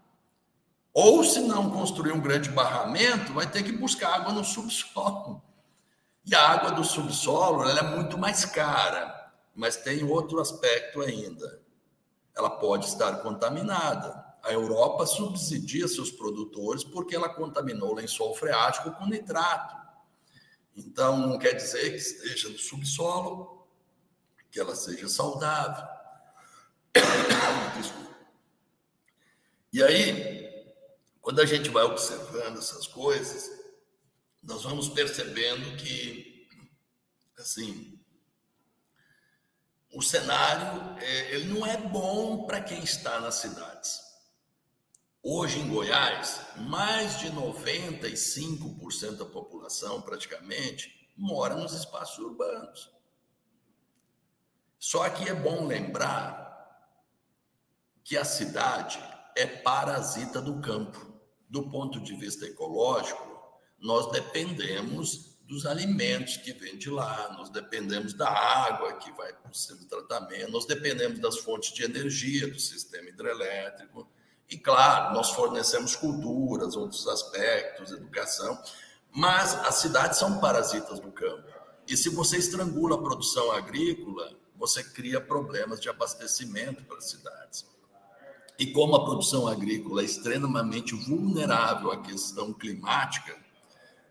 [0.94, 5.44] Ou, se não construir um grande barramento, vai ter que buscar água no subsolo.
[6.26, 11.62] E a água do subsolo é muito mais cara, mas tem outro aspecto ainda.
[12.36, 14.25] Ela pode estar contaminada.
[14.46, 19.76] A Europa subsidia seus produtores porque ela contaminou o lençol freático com nitrato.
[20.76, 23.68] Então, não quer dizer que esteja no subsolo,
[24.52, 25.84] que ela seja saudável.
[29.74, 30.74] E aí,
[31.20, 33.52] quando a gente vai observando essas coisas,
[34.42, 36.48] nós vamos percebendo que,
[37.38, 38.00] assim,
[39.94, 44.05] o cenário é, ele não é bom para quem está nas cidades.
[45.28, 52.92] Hoje em Goiás, mais de 95% da população, praticamente, mora nos espaços urbanos.
[54.78, 56.46] Só que é bom lembrar
[58.04, 59.00] que a cidade
[59.36, 61.20] é parasita do campo.
[61.50, 68.14] Do ponto de vista ecológico, nós dependemos dos alimentos que vêm de lá, nós dependemos
[68.14, 72.48] da água que vai para o sistema de tratamento, nós dependemos das fontes de energia
[72.48, 74.08] do sistema hidrelétrico
[74.50, 78.62] e, claro, nós fornecemos culturas, outros aspectos, educação,
[79.12, 81.48] mas as cidades são parasitas do campo.
[81.88, 87.66] E se você estrangula a produção agrícola, você cria problemas de abastecimento para as cidades.
[88.58, 93.36] E como a produção agrícola é extremamente vulnerável à questão climática,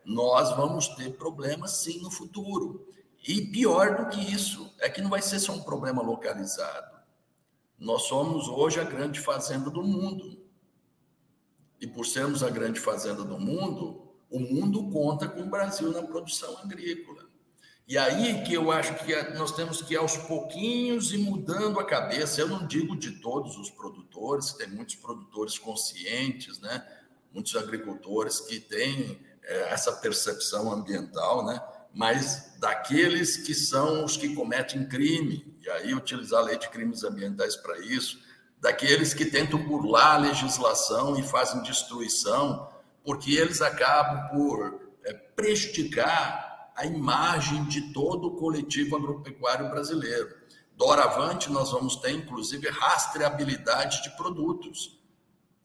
[0.04, 2.86] nós vamos ter problemas sim no futuro.
[3.26, 6.93] E pior do que isso, é que não vai ser só um problema localizado.
[7.84, 10.42] Nós somos hoje a grande fazenda do mundo.
[11.78, 16.02] E por sermos a grande fazenda do mundo, o mundo conta com o Brasil na
[16.02, 17.28] produção agrícola.
[17.86, 21.84] E aí que eu acho que nós temos que ir aos pouquinhos e mudando a
[21.84, 22.40] cabeça.
[22.40, 26.82] Eu não digo de todos os produtores, tem muitos produtores conscientes, né?
[27.34, 31.60] muitos agricultores que têm é, essa percepção ambiental, né?
[31.94, 37.04] Mas daqueles que são os que cometem crime, e aí utilizar a lei de crimes
[37.04, 38.18] ambientais para isso,
[38.60, 42.68] daqueles que tentam burlar a legislação e fazem destruição,
[43.04, 45.14] porque eles acabam por é,
[46.74, 50.34] a imagem de todo o coletivo agropecuário brasileiro.
[50.76, 54.98] Doravante, nós vamos ter, inclusive, rastreabilidade de produtos.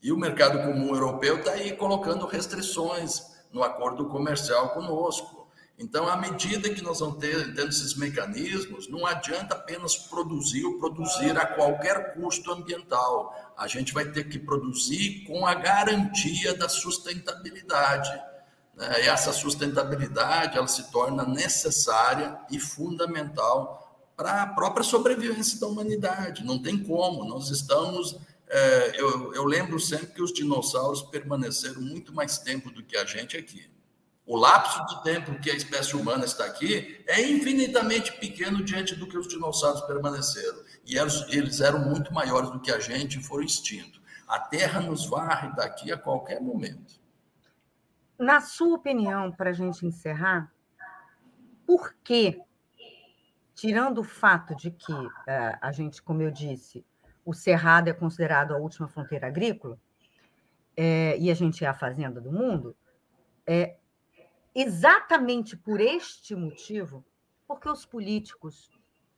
[0.03, 5.38] E o mercado comum europeu está aí colocando restrições no acordo comercial conosco.
[5.79, 10.77] Então, à medida que nós vamos ter, tendo esses mecanismos, não adianta apenas produzir ou
[10.77, 13.33] produzir a qualquer custo ambiental.
[13.57, 18.11] A gente vai ter que produzir com a garantia da sustentabilidade.
[18.75, 19.05] Né?
[19.05, 26.43] E essa sustentabilidade ela se torna necessária e fundamental para a própria sobrevivência da humanidade.
[26.43, 27.23] Não tem como.
[27.23, 28.19] Nós estamos
[28.49, 33.05] é, eu, eu, lembro sempre que os dinossauros permaneceram muito mais tempo do que a
[33.05, 33.69] gente aqui.
[34.29, 39.07] O lapso de tempo que a espécie humana está aqui é infinitamente pequeno diante do
[39.07, 40.63] que os dinossauros permaneceram.
[40.85, 43.99] E eles, eram muito maiores do que a gente e foram extintos.
[44.27, 47.01] A Terra nos varre daqui a qualquer momento.
[48.19, 50.53] Na sua opinião, para a gente encerrar,
[51.65, 52.39] por que,
[53.55, 54.93] tirando o fato de que
[55.25, 56.85] é, a gente, como eu disse,
[57.25, 59.79] o Cerrado é considerado a última fronteira agrícola,
[60.77, 62.77] é, e a gente é a fazenda do mundo,
[63.47, 63.78] é
[64.53, 67.05] exatamente por este motivo,
[67.47, 68.69] porque os políticos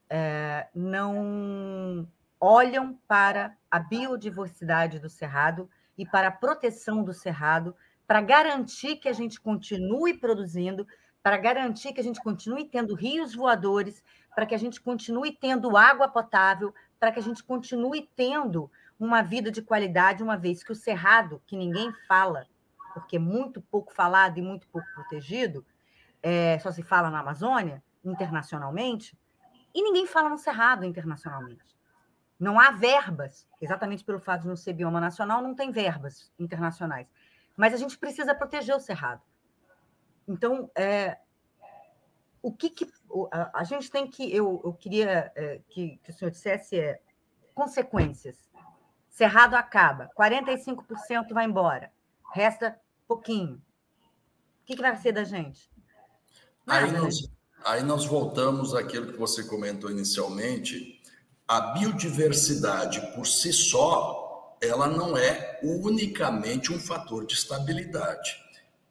[0.08, 2.08] é, não
[2.40, 7.74] olham para a biodiversidade do Cerrado e para a proteção do Cerrado,
[8.06, 10.86] para garantir que a gente continue produzindo,
[11.22, 14.02] para garantir que a gente continue tendo rios voadores,
[14.34, 19.22] para que a gente continue tendo água potável, para que a gente continue tendo uma
[19.22, 22.46] vida de qualidade, uma vez que o cerrado, que ninguém fala,
[22.94, 25.64] porque é muito pouco falado e muito pouco protegido,
[26.22, 29.18] é, só se fala na Amazônia, internacionalmente,
[29.74, 31.76] e ninguém fala no cerrado internacionalmente.
[32.38, 37.08] Não há verbas, exatamente pelo fato de não ser bioma nacional, não tem verbas internacionais.
[37.56, 39.22] Mas a gente precisa proteger o cerrado.
[40.26, 41.18] Então, é,
[42.42, 42.92] o que, que
[43.52, 44.34] a, gente tem que.
[44.34, 47.00] Eu, eu queria é, que, que, o senhor dissesse é,
[47.54, 48.50] consequências.
[49.08, 51.92] Cerrado acaba, 45% vai embora,
[52.32, 52.80] resta
[53.12, 53.56] pouquinho.
[53.56, 55.70] O que, que vai ser da gente?
[56.64, 57.28] Nada, aí, nós, né?
[57.64, 61.00] aí nós voltamos àquilo que você comentou inicialmente.
[61.46, 68.40] A biodiversidade por si só, ela não é unicamente um fator de estabilidade.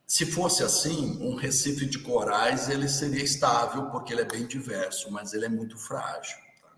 [0.06, 5.10] Se fosse assim, um recife de corais ele seria estável porque ele é bem diverso,
[5.10, 6.36] mas ele é muito frágil.
[6.62, 6.70] Tá?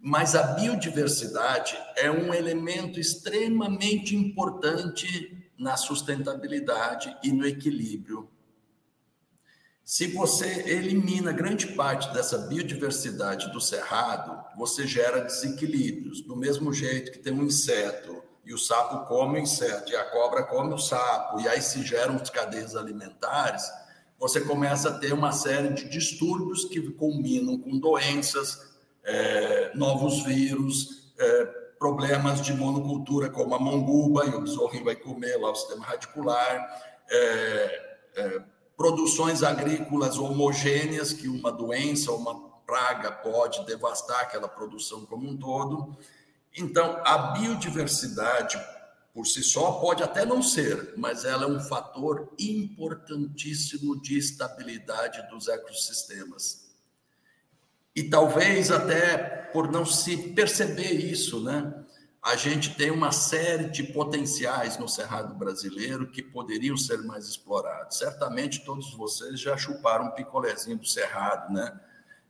[0.00, 8.28] Mas a biodiversidade é um elemento extremamente importante na sustentabilidade e no equilíbrio.
[9.84, 16.20] Se você elimina grande parte dessa biodiversidade do cerrado, você gera desequilíbrios.
[16.20, 20.04] Do mesmo jeito que tem um inseto e o sapo come o inseto, e a
[20.10, 23.62] cobra come o sapo, e aí se geram as cadeias alimentares,
[24.18, 28.72] você começa a ter uma série de distúrbios que culminam com doenças,
[29.04, 35.36] é, novos vírus, é, problemas de monocultura, como a manguba, e o besorrinho vai comer
[35.36, 36.80] lá o sistema radicular,
[37.10, 38.42] é, é
[38.76, 45.96] produções agrícolas homogêneas, que uma doença uma praga pode devastar aquela produção como um todo.
[46.56, 48.64] Então, a biodiversidade
[49.12, 55.20] por si só pode até não ser, mas ela é um fator importantíssimo de estabilidade
[55.30, 56.71] dos ecossistemas.
[57.94, 59.16] E talvez até
[59.52, 61.74] por não se perceber isso, né?
[62.22, 67.98] A gente tem uma série de potenciais no Cerrado brasileiro que poderiam ser mais explorados.
[67.98, 71.80] Certamente todos vocês já chuparam um picolézinho do Cerrado, né?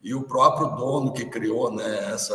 [0.03, 2.35] E o próprio dono que criou né, essa,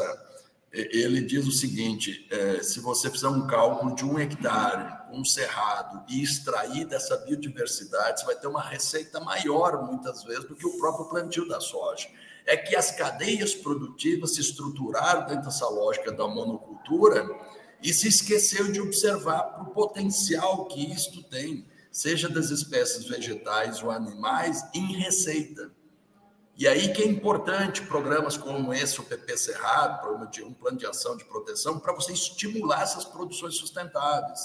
[0.72, 6.06] ele diz o seguinte: é, se você fizer um cálculo de um hectare, um cerrado,
[6.08, 10.78] e extrair dessa biodiversidade, você vai ter uma receita maior, muitas vezes, do que o
[10.78, 12.08] próprio plantio da soja.
[12.48, 17.30] É que as cadeias produtivas se estruturaram dentro dessa lógica da monocultura
[17.84, 21.68] e se esqueceu de observar o potencial que isto tem.
[21.92, 25.72] seja das espécies vegetais ou animais, em receita.
[26.56, 30.78] E aí que é importante programas como esse, o PP Cerrado, programa de um plano
[30.78, 34.40] de ação de proteção, para você estimular essas produções sustentáveis,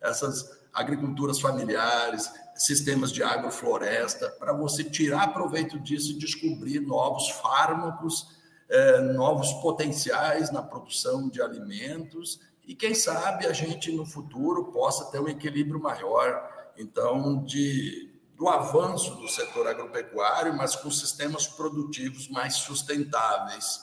[0.00, 8.28] essas agriculturas familiares, sistemas de agrofloresta, para você tirar proveito disso e descobrir novos fármacos,
[8.68, 15.10] eh, novos potenciais na produção de alimentos e quem sabe a gente no futuro possa
[15.10, 16.46] ter um equilíbrio maior,
[16.76, 23.80] então, de do avanço do setor agropecuário, mas com sistemas produtivos mais sustentáveis.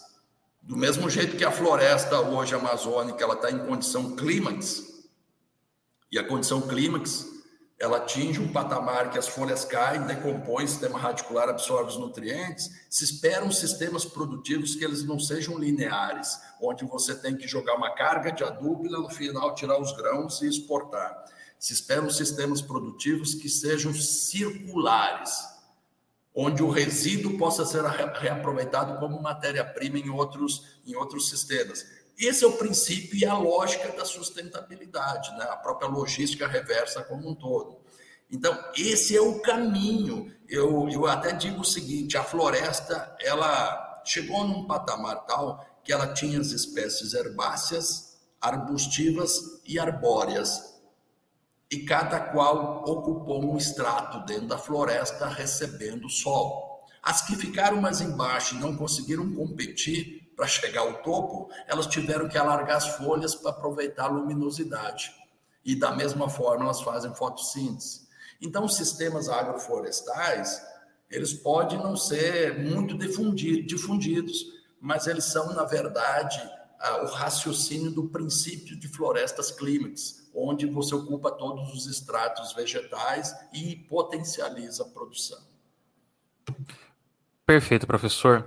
[0.62, 4.95] Do mesmo jeito que a floresta hoje amazônica ela está em condição clímax,
[6.12, 7.34] e a condição clímax
[7.78, 12.70] ela atinge um patamar que as folhas caem, decompõem, o sistema radicular absorve os nutrientes,
[12.90, 17.94] se esperam sistemas produtivos que eles não sejam lineares, onde você tem que jogar uma
[17.94, 21.26] carga de adubo e no final tirar os grãos e exportar
[21.60, 25.32] se esperam sistemas produtivos que sejam circulares,
[26.34, 31.84] onde o resíduo possa ser reaproveitado como matéria-prima em outros, em outros sistemas.
[32.18, 35.46] Esse é o princípio e a lógica da sustentabilidade, né?
[35.50, 37.78] a própria logística reversa como um todo.
[38.32, 40.34] Então, esse é o caminho.
[40.48, 46.14] Eu, eu até digo o seguinte: a floresta ela chegou num patamar tal que ela
[46.14, 50.76] tinha as espécies herbáceas, arbustivas e arbóreas
[51.70, 56.84] e cada qual ocupou um extrato dentro da floresta recebendo sol.
[57.02, 62.28] As que ficaram mais embaixo e não conseguiram competir para chegar ao topo, elas tiveram
[62.28, 65.14] que alargar as folhas para aproveitar a luminosidade.
[65.64, 68.08] E da mesma forma elas fazem fotossíntese.
[68.42, 70.62] Então, os sistemas agroflorestais,
[71.10, 74.46] eles podem não ser muito difundidos,
[74.80, 76.40] mas eles são, na verdade,
[77.02, 83.76] o raciocínio do princípio de florestas clímax, onde você ocupa todos os estratos vegetais e
[83.76, 85.40] potencializa a produção.
[87.46, 88.46] Perfeito, professor.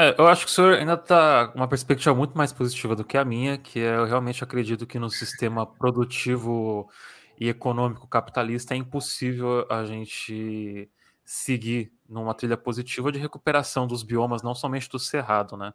[0.00, 3.18] É, eu acho que o senhor ainda está uma perspectiva muito mais positiva do que
[3.18, 6.88] a minha, que é, eu realmente acredito que no sistema produtivo
[7.36, 10.88] e econômico capitalista é impossível a gente
[11.24, 15.74] seguir numa trilha positiva de recuperação dos biomas, não somente do cerrado, né?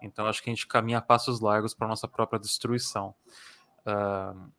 [0.00, 3.14] Então acho que a gente caminha a passos largos para nossa própria destruição.
[3.86, 4.50] Uh,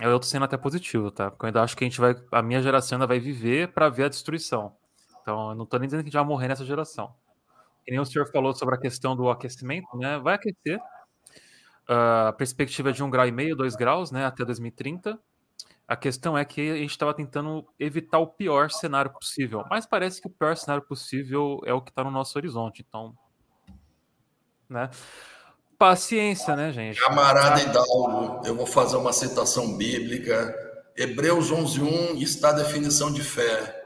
[0.00, 1.30] eu tô sendo até positivo, tá?
[1.30, 2.16] Porque eu ainda acho que a gente vai.
[2.32, 4.74] A minha geração ainda vai viver para ver a destruição.
[5.22, 7.14] Então, eu não tô nem dizendo que a gente vai morrer nessa geração.
[7.88, 10.18] E nem o senhor falou sobre a questão do aquecimento, né?
[10.18, 10.78] Vai aquecer.
[11.88, 14.26] Uh, a perspectiva é de um grau e meio, dois graus, né?
[14.26, 15.18] Até 2030.
[15.88, 20.20] A questão é que a gente estava tentando evitar o pior cenário possível, mas parece
[20.20, 22.84] que o pior cenário possível é o que está no nosso horizonte.
[22.86, 23.16] Então,
[24.68, 24.90] né?
[25.78, 27.00] Paciência, né, gente?
[27.00, 30.54] Camarada Hidalgo, eu vou fazer uma citação bíblica.
[30.94, 33.77] Hebreus 11.1 está a definição de fé.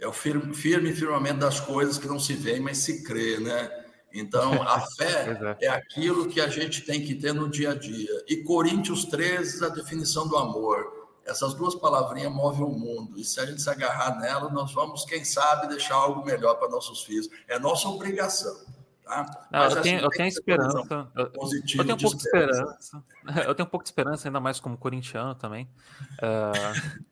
[0.00, 3.70] É o firme, firme firmamento das coisas que não se veem, mas se crê, né?
[4.12, 5.66] Então, a fé é.
[5.66, 8.24] é aquilo que a gente tem que ter no dia a dia.
[8.26, 10.98] E Coríntios 13, a definição do amor.
[11.24, 13.18] Essas duas palavrinhas movem o mundo.
[13.18, 16.68] E se a gente se agarrar nela, nós vamos, quem sabe, deixar algo melhor para
[16.68, 17.28] nossos filhos.
[17.46, 18.56] É nossa obrigação.
[19.04, 19.48] Tá?
[19.50, 21.08] Não, eu, tenho, eu tenho esperança.
[21.14, 23.04] Eu, eu, tenho um pouco de esperança.
[23.46, 25.68] Eu tenho um pouco de esperança, ainda mais como corintiano também.
[26.14, 27.02] Uh,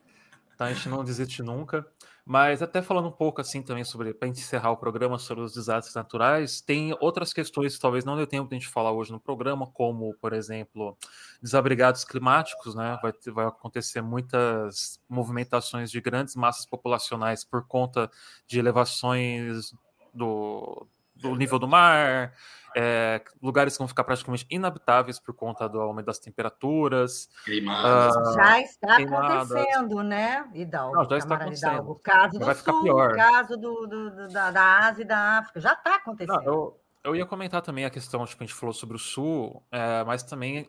[0.56, 1.84] tá, a gente não desiste nunca.
[2.30, 5.94] Mas até falando um pouco assim também sobre, para encerrar o programa sobre os desastres
[5.94, 9.18] naturais, tem outras questões que talvez não dê tempo de a gente falar hoje no
[9.18, 10.94] programa, como, por exemplo,
[11.40, 12.98] desabrigados climáticos, né?
[13.02, 18.10] Vai, vai acontecer muitas movimentações de grandes massas populacionais por conta
[18.46, 19.72] de elevações
[20.12, 20.86] do,
[21.20, 22.32] do nível do mar,
[22.76, 27.28] é, lugares que vão ficar praticamente inabitáveis por conta do aumento das temperaturas.
[27.44, 28.16] Queimadas.
[28.16, 29.50] Uh, já está queimadas.
[29.50, 30.96] acontecendo, né, Hidalgo?
[30.96, 31.72] Não, já está acontecendo.
[31.72, 31.92] Hidalgo.
[31.92, 33.12] O caso do vai Sul, pior.
[33.12, 36.36] o caso do, do, do da, da, Ásia e da África, já está acontecendo.
[36.36, 39.64] Não, eu, eu ia comentar também a questão, tipo, a gente falou sobre o Sul,
[39.72, 40.66] é, mas também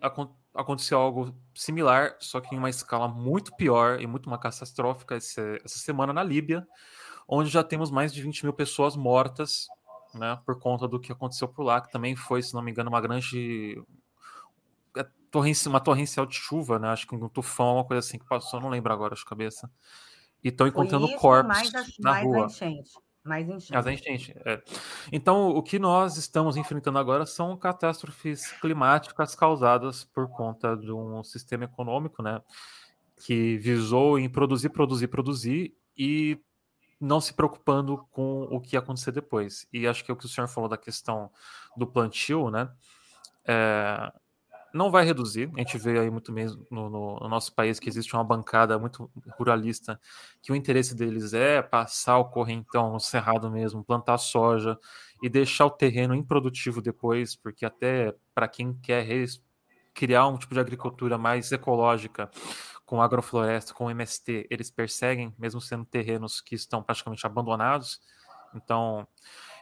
[0.53, 5.41] aconteceu algo similar, só que em uma escala muito pior e muito mais catastrófica essa,
[5.63, 6.65] essa semana na Líbia,
[7.27, 9.67] onde já temos mais de 20 mil pessoas mortas
[10.13, 12.89] né, por conta do que aconteceu por lá, que também foi, se não me engano,
[12.89, 13.81] uma grande
[14.95, 15.05] é,
[15.67, 16.89] uma torrencial de chuva, né?
[16.89, 19.69] Acho que um tufão, uma coisa assim que passou, não lembro agora de cabeça.
[20.43, 22.45] E estão encontrando isso, corpos mais a, na mais rua.
[22.45, 22.91] Enchente.
[23.23, 23.73] Mais enchente.
[23.73, 24.33] Mais enchente.
[24.45, 24.61] É.
[25.11, 31.23] Então, o que nós estamos enfrentando agora são catástrofes climáticas causadas por conta de um
[31.23, 32.41] sistema econômico, né?
[33.25, 36.39] Que visou em produzir, produzir, produzir e
[36.99, 39.65] não se preocupando com o que ia acontecer depois.
[39.71, 41.31] E acho que é o que o senhor falou da questão
[41.77, 42.69] do plantio, né?
[43.47, 44.11] É,
[44.73, 45.49] não vai reduzir.
[45.55, 48.77] A gente vê aí muito mesmo no, no, no, nosso país que existe uma bancada
[48.77, 49.99] muito ruralista
[50.41, 54.77] que o interesse deles é passar o correntão no cerrado mesmo, plantar soja
[55.21, 59.05] e deixar o terreno improdutivo depois, porque até para quem quer
[59.93, 62.29] criar um tipo de agricultura mais ecológica
[62.89, 68.01] com agrofloresta, com MST, eles perseguem, mesmo sendo terrenos que estão praticamente abandonados.
[68.55, 69.07] Então,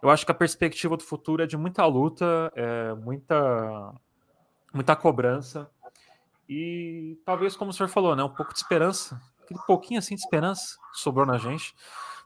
[0.02, 3.94] eu acho que a perspectiva do futuro é de muita luta, é, muita
[4.74, 5.70] muita cobrança
[6.48, 10.22] e talvez, como o senhor falou, né, um pouco de esperança, aquele pouquinho assim de
[10.22, 11.76] esperança sobrou na gente,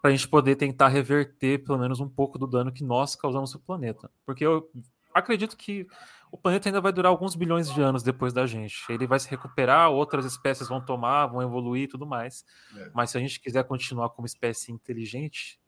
[0.04, 3.52] para a gente poder tentar reverter pelo menos um pouco do dano que nós causamos
[3.56, 4.12] no planeta.
[4.24, 4.70] Porque eu
[5.16, 5.88] acredito que
[6.32, 8.86] o planeta ainda vai durar alguns bilhões de anos depois da gente.
[8.90, 12.46] Ele vai se recuperar, outras espécies vão tomar, vão evoluir e tudo mais.
[12.78, 12.90] É.
[12.94, 15.60] Mas se a gente quiser continuar como espécie inteligente,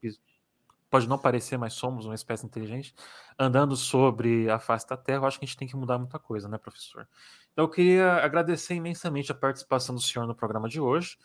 [0.89, 2.93] pode não parecer, mas somos uma espécie inteligente,
[3.37, 6.19] andando sobre a face da Terra, eu acho que a gente tem que mudar muita
[6.19, 7.07] coisa, né, professor?
[7.51, 11.17] Então, eu queria agradecer imensamente a participação do senhor no programa de hoje.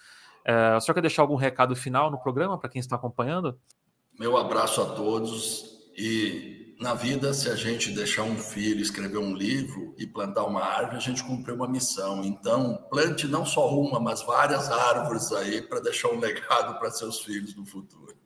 [0.45, 3.61] É, o senhor quer deixar algum recado final no programa para quem está acompanhando?
[4.19, 9.35] Meu abraço a todos e na vida, se a gente deixar um filho escrever um
[9.35, 12.25] livro e plantar uma árvore, a gente cumpriu uma missão.
[12.25, 17.21] Então, plante não só uma, mas várias árvores aí para deixar um legado para seus
[17.21, 18.17] filhos no futuro.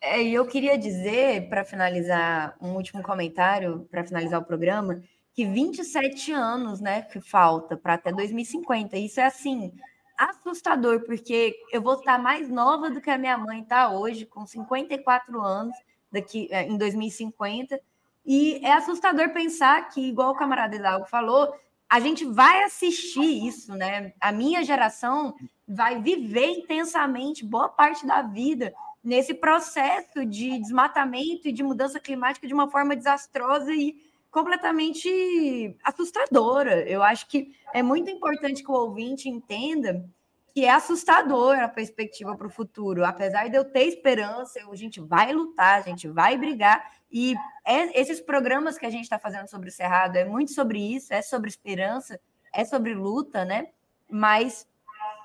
[0.00, 5.00] É, e eu queria dizer, para finalizar, um último comentário, para finalizar o programa,
[5.32, 8.96] que 27 anos, né, que falta para até 2050.
[8.98, 9.72] Isso é assim,
[10.18, 14.44] assustador, porque eu vou estar mais nova do que a minha mãe está hoje, com
[14.44, 15.74] 54 anos,
[16.10, 17.80] daqui é, em 2050.
[18.24, 21.52] E é assustador pensar que, igual o camarada Hidalgo falou,
[21.88, 24.12] a gente vai assistir isso, né?
[24.20, 25.34] A minha geração
[25.66, 28.72] vai viver intensamente boa parte da vida
[29.02, 33.96] nesse processo de desmatamento e de mudança climática de uma forma desastrosa e
[34.30, 36.88] completamente assustadora.
[36.88, 40.08] Eu acho que é muito importante que o ouvinte entenda
[40.54, 43.04] que é assustador a perspectiva para o futuro.
[43.04, 46.92] Apesar de eu ter esperança, a gente vai lutar, a gente vai brigar.
[47.12, 47.34] E
[47.64, 51.12] é, esses programas que a gente está fazendo sobre o Cerrado é muito sobre isso,
[51.12, 52.18] é sobre esperança,
[52.52, 53.68] é sobre luta, né?
[54.10, 54.66] Mas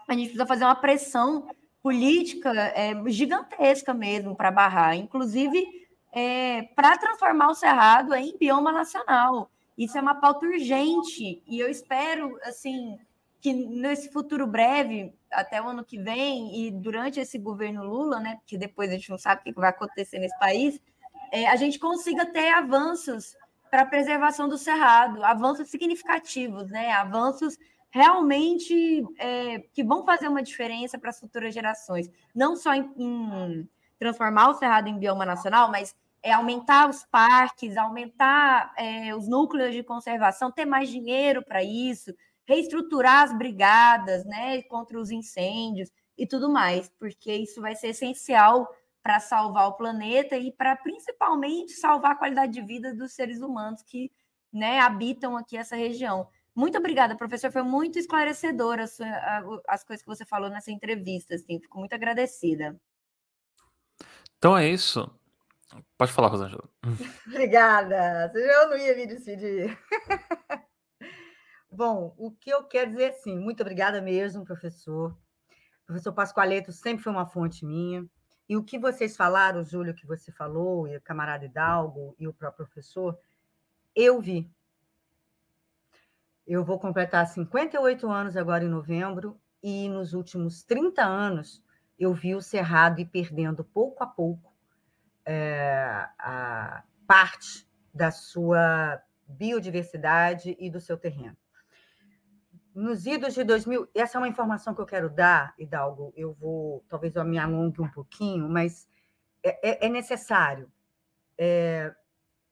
[0.07, 1.47] a gente precisa fazer uma pressão
[1.81, 5.65] política é, gigantesca mesmo para barrar, inclusive
[6.11, 9.49] é, para transformar o Cerrado em bioma nacional.
[9.77, 12.97] Isso é uma pauta urgente e eu espero assim
[13.39, 18.35] que nesse futuro breve, até o ano que vem e durante esse governo Lula, né,
[18.37, 20.81] porque depois a gente não sabe o que vai acontecer nesse país,
[21.31, 23.35] é, a gente consiga ter avanços
[23.69, 27.57] para a preservação do cerrado, avanços significativos, né, avanços
[27.89, 32.09] realmente é, que vão fazer uma diferença para as futuras gerações.
[32.35, 37.77] Não só em, em, transformar o Cerrado em bioma nacional, mas é aumentar os parques,
[37.77, 42.13] aumentar é, os núcleos de conservação, ter mais dinheiro para isso,
[42.45, 48.67] reestruturar as brigadas né, contra os incêndios e tudo mais, porque isso vai ser essencial
[49.07, 53.81] para salvar o planeta e para principalmente salvar a qualidade de vida dos seres humanos
[53.81, 54.11] que
[54.51, 56.27] né, habitam aqui essa região.
[56.53, 57.49] Muito obrigada, professor.
[57.49, 58.83] Foi muito esclarecedora
[59.65, 61.35] as coisas que você falou nessa entrevista.
[61.35, 61.57] Assim.
[61.61, 62.77] Fico muito agradecida.
[64.37, 65.09] Então é isso.
[65.97, 66.67] Pode falar, Rosângela.
[67.27, 68.29] Obrigada.
[68.35, 69.79] Eu não ia me despedir.
[71.71, 75.11] Bom, o que eu quero dizer é assim, muito obrigada mesmo, professor.
[75.83, 78.05] O professor Pascoaleto sempre foi uma fonte minha.
[78.49, 82.33] E o que vocês falaram, Júlio, que você falou, e o camarada Hidalgo e o
[82.33, 83.17] próprio professor,
[83.95, 84.49] eu vi.
[86.45, 91.63] Eu vou completar 58 anos agora em novembro, e nos últimos 30 anos
[91.99, 94.53] eu vi o Cerrado ir perdendo pouco a pouco
[95.25, 101.35] é, a parte da sua biodiversidade e do seu terreno.
[102.77, 106.85] Nos idos de 2000, essa é uma informação que eu quero dar, Hidalgo, eu vou,
[106.87, 108.87] talvez eu me alongue um pouquinho, mas
[109.41, 110.71] é, é, é necessário.
[111.35, 111.91] É,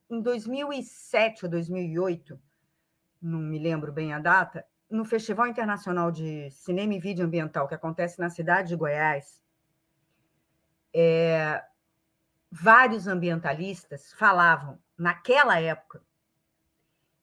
[0.09, 2.41] em 2007 ou 2008,
[3.21, 7.75] não me lembro bem a data, no Festival Internacional de Cinema e Vídeo Ambiental, que
[7.75, 9.39] acontece na cidade de Goiás,
[10.91, 11.63] é,
[12.49, 16.01] vários ambientalistas falavam, naquela época,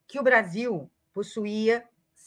[0.07, 1.85] que o Brasil possuía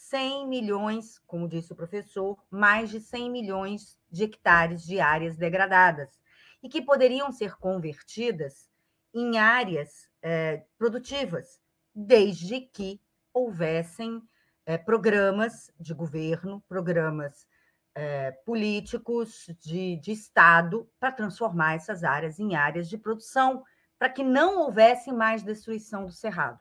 [0.10, 6.19] 100 milhões, como disse o professor, mais de 100 milhões de hectares de áreas degradadas,
[6.61, 8.69] e que poderiam ser convertidas
[9.14, 11.60] em áreas é, produtivas,
[11.94, 13.02] desde que
[13.34, 14.22] houvessem
[14.65, 17.48] é, programas de governo, programas
[17.95, 23.64] é, políticos de, de Estado para transformar essas áreas em áreas de produção,
[23.98, 26.60] para que não houvesse mais destruição do cerrado.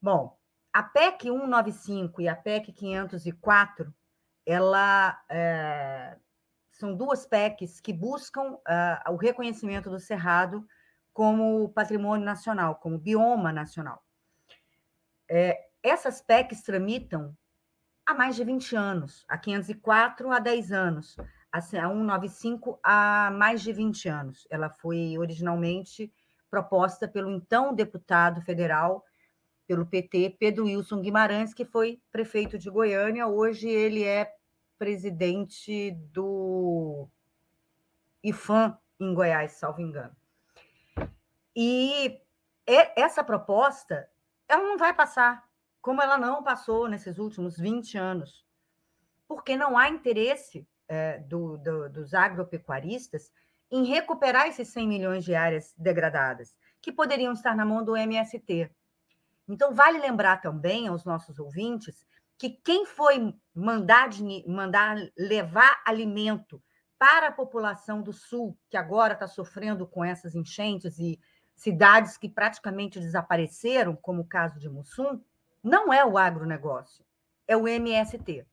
[0.00, 0.35] Bom,
[0.76, 3.94] a PEC 195 e a PEC 504,
[4.44, 6.18] ela é,
[6.70, 10.68] são duas PECs que buscam uh, o reconhecimento do Cerrado
[11.14, 14.04] como patrimônio nacional, como bioma nacional.
[15.26, 17.34] É, essas PECs tramitam
[18.04, 21.16] há mais de 20 anos, a 504 há 10 anos,
[21.50, 24.46] a 195 há mais de 20 anos.
[24.50, 26.12] Ela foi originalmente
[26.50, 29.05] proposta pelo então deputado federal
[29.66, 34.32] pelo PT, Pedro Wilson Guimarães, que foi prefeito de Goiânia, hoje ele é
[34.78, 37.08] presidente do
[38.22, 40.14] IFAM em Goiás, salvo engano.
[41.54, 42.20] E
[42.66, 44.08] essa proposta,
[44.48, 45.48] ela não vai passar,
[45.80, 48.44] como ela não passou nesses últimos 20 anos,
[49.28, 53.32] porque não há interesse é, do, do, dos agropecuaristas
[53.70, 58.70] em recuperar esses 100 milhões de áreas degradadas, que poderiam estar na mão do MST.
[59.48, 62.06] Então, vale lembrar também aos nossos ouvintes
[62.38, 64.10] que quem foi mandar,
[64.46, 66.62] mandar levar alimento
[66.98, 71.18] para a população do Sul, que agora está sofrendo com essas enchentes e
[71.54, 75.20] cidades que praticamente desapareceram, como o caso de Mussum,
[75.62, 77.04] não é o agronegócio,
[77.46, 78.46] é o MST,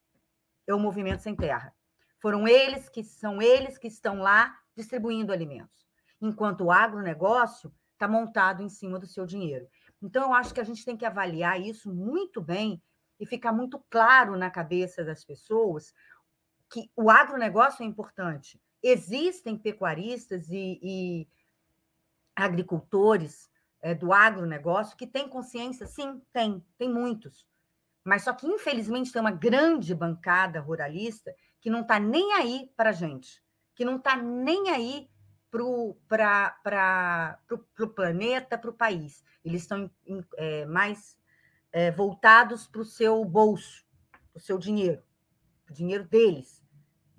[0.65, 1.73] é o Movimento Sem Terra.
[2.19, 5.85] Foram eles que são eles que estão lá distribuindo alimentos,
[6.21, 9.67] enquanto o agronegócio está montado em cima do seu dinheiro.
[10.03, 12.81] Então, eu acho que a gente tem que avaliar isso muito bem
[13.17, 15.93] e ficar muito claro na cabeça das pessoas
[16.69, 18.61] que o agronegócio é importante.
[18.81, 21.27] Existem pecuaristas e, e
[22.35, 23.49] agricultores
[23.81, 27.47] é, do agronegócio que têm consciência, sim, tem, tem muitos.
[28.03, 32.89] Mas só que, infelizmente, tem uma grande bancada ruralista que não está nem aí para
[32.89, 33.41] a gente,
[33.73, 35.09] que não está nem aí
[35.53, 37.37] para
[37.85, 39.23] o planeta, para o país.
[39.45, 39.89] Eles estão
[40.35, 41.15] é, mais
[41.71, 43.85] é, voltados para o seu bolso,
[44.33, 45.03] o seu dinheiro,
[45.69, 46.63] o dinheiro deles.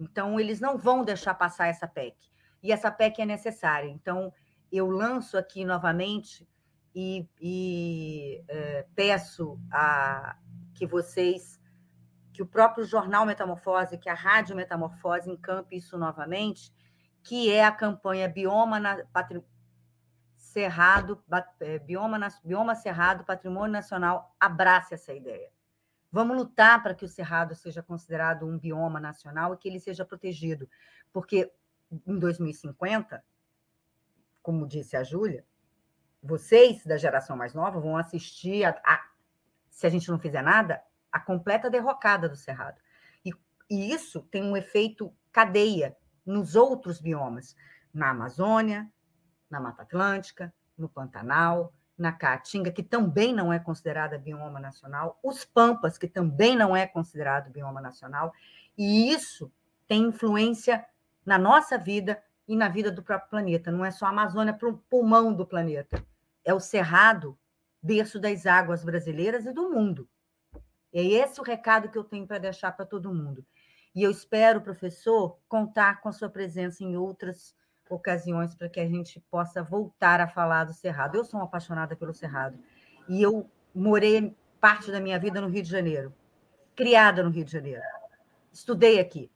[0.01, 2.17] Então, eles não vão deixar passar essa PEC.
[2.61, 3.89] E essa PEC é necessária.
[3.89, 4.33] Então,
[4.73, 6.49] eu lanço aqui novamente
[6.93, 10.37] e, e é, peço a,
[10.75, 11.61] que vocês,
[12.33, 16.73] que o próprio jornal Metamorfose, que a Rádio Metamorfose encampe isso novamente,
[17.25, 19.43] que é a campanha Bioma na, Patri,
[20.37, 21.21] Cerrado,
[21.59, 25.51] é, bioma, bioma Cerrado, Patrimônio Nacional, abrace essa ideia.
[26.13, 30.05] Vamos lutar para que o Cerrado seja considerado um bioma nacional e que ele seja
[30.05, 30.69] protegido,
[31.13, 31.51] porque
[32.07, 33.25] em 2050,
[34.41, 35.45] como disse a Júlia,
[36.23, 39.09] vocês da geração mais nova vão assistir, a, a,
[39.71, 40.81] se a gente não fizer nada,
[41.11, 42.81] a completa derrocada do Cerrado.
[43.25, 43.33] E,
[43.69, 47.57] e isso tem um efeito cadeia nos outros biomas,
[47.93, 48.91] na Amazônia,
[49.51, 55.45] na Mata Atlântica, no Pantanal, na Caatinga, que também não é considerada bioma nacional, os
[55.45, 58.33] Pampas, que também não é considerado bioma nacional,
[58.77, 59.53] e isso
[59.87, 60.85] tem influência
[61.25, 63.71] na nossa vida e na vida do próprio planeta.
[63.71, 66.05] Não é só a Amazônia para o pulmão do planeta,
[66.45, 67.39] é o Cerrado,
[67.81, 70.09] berço das águas brasileiras e do mundo.
[70.93, 73.45] É esse o recado que eu tenho para deixar para todo mundo.
[73.95, 77.55] E eu espero, professor, contar com a sua presença em outras
[77.89, 81.17] ocasiões para que a gente possa voltar a falar do Cerrado.
[81.17, 82.59] Eu sou uma apaixonada pelo Cerrado
[83.09, 86.13] e eu morei parte da minha vida no Rio de Janeiro,
[86.75, 87.83] criada no Rio de Janeiro.
[88.53, 89.31] Estudei aqui.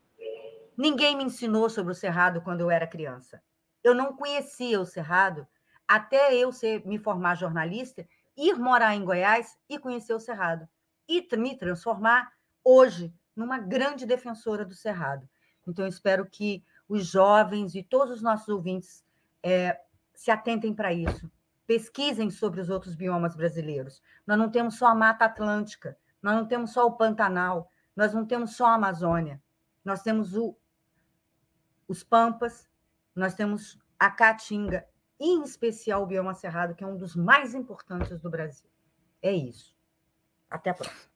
[0.76, 3.40] Ninguém me ensinou sobre o Cerrado quando eu era criança.
[3.84, 5.46] Eu não conhecia o Cerrado
[5.86, 8.06] até eu ser, me formar jornalista,
[8.36, 10.68] ir morar em Goiás e conhecer o Cerrado.
[11.08, 12.32] E me transformar
[12.64, 15.28] hoje numa grande defensora do Cerrado.
[15.64, 19.04] Então, espero que os jovens e todos os nossos ouvintes
[19.42, 19.80] é,
[20.12, 21.30] se atentem para isso.
[21.64, 24.02] Pesquisem sobre os outros biomas brasileiros.
[24.26, 28.26] Nós não temos só a Mata Atlântica, nós não temos só o Pantanal, nós não
[28.26, 29.40] temos só a Amazônia.
[29.84, 30.56] Nós temos o,
[31.86, 32.68] os Pampas,
[33.14, 34.84] nós temos a Caatinga,
[35.20, 38.68] e em especial o bioma cerrado, que é um dos mais importantes do Brasil.
[39.22, 39.76] É isso.
[40.50, 41.07] Até a próxima.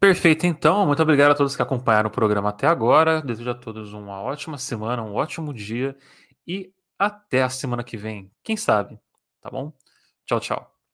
[0.00, 0.86] Perfeito, então.
[0.86, 3.20] Muito obrigado a todos que acompanharam o programa até agora.
[3.20, 5.94] Desejo a todos uma ótima semana, um ótimo dia
[6.46, 8.32] e até a semana que vem.
[8.42, 8.98] Quem sabe?
[9.42, 9.72] Tá bom?
[10.24, 10.79] Tchau, tchau.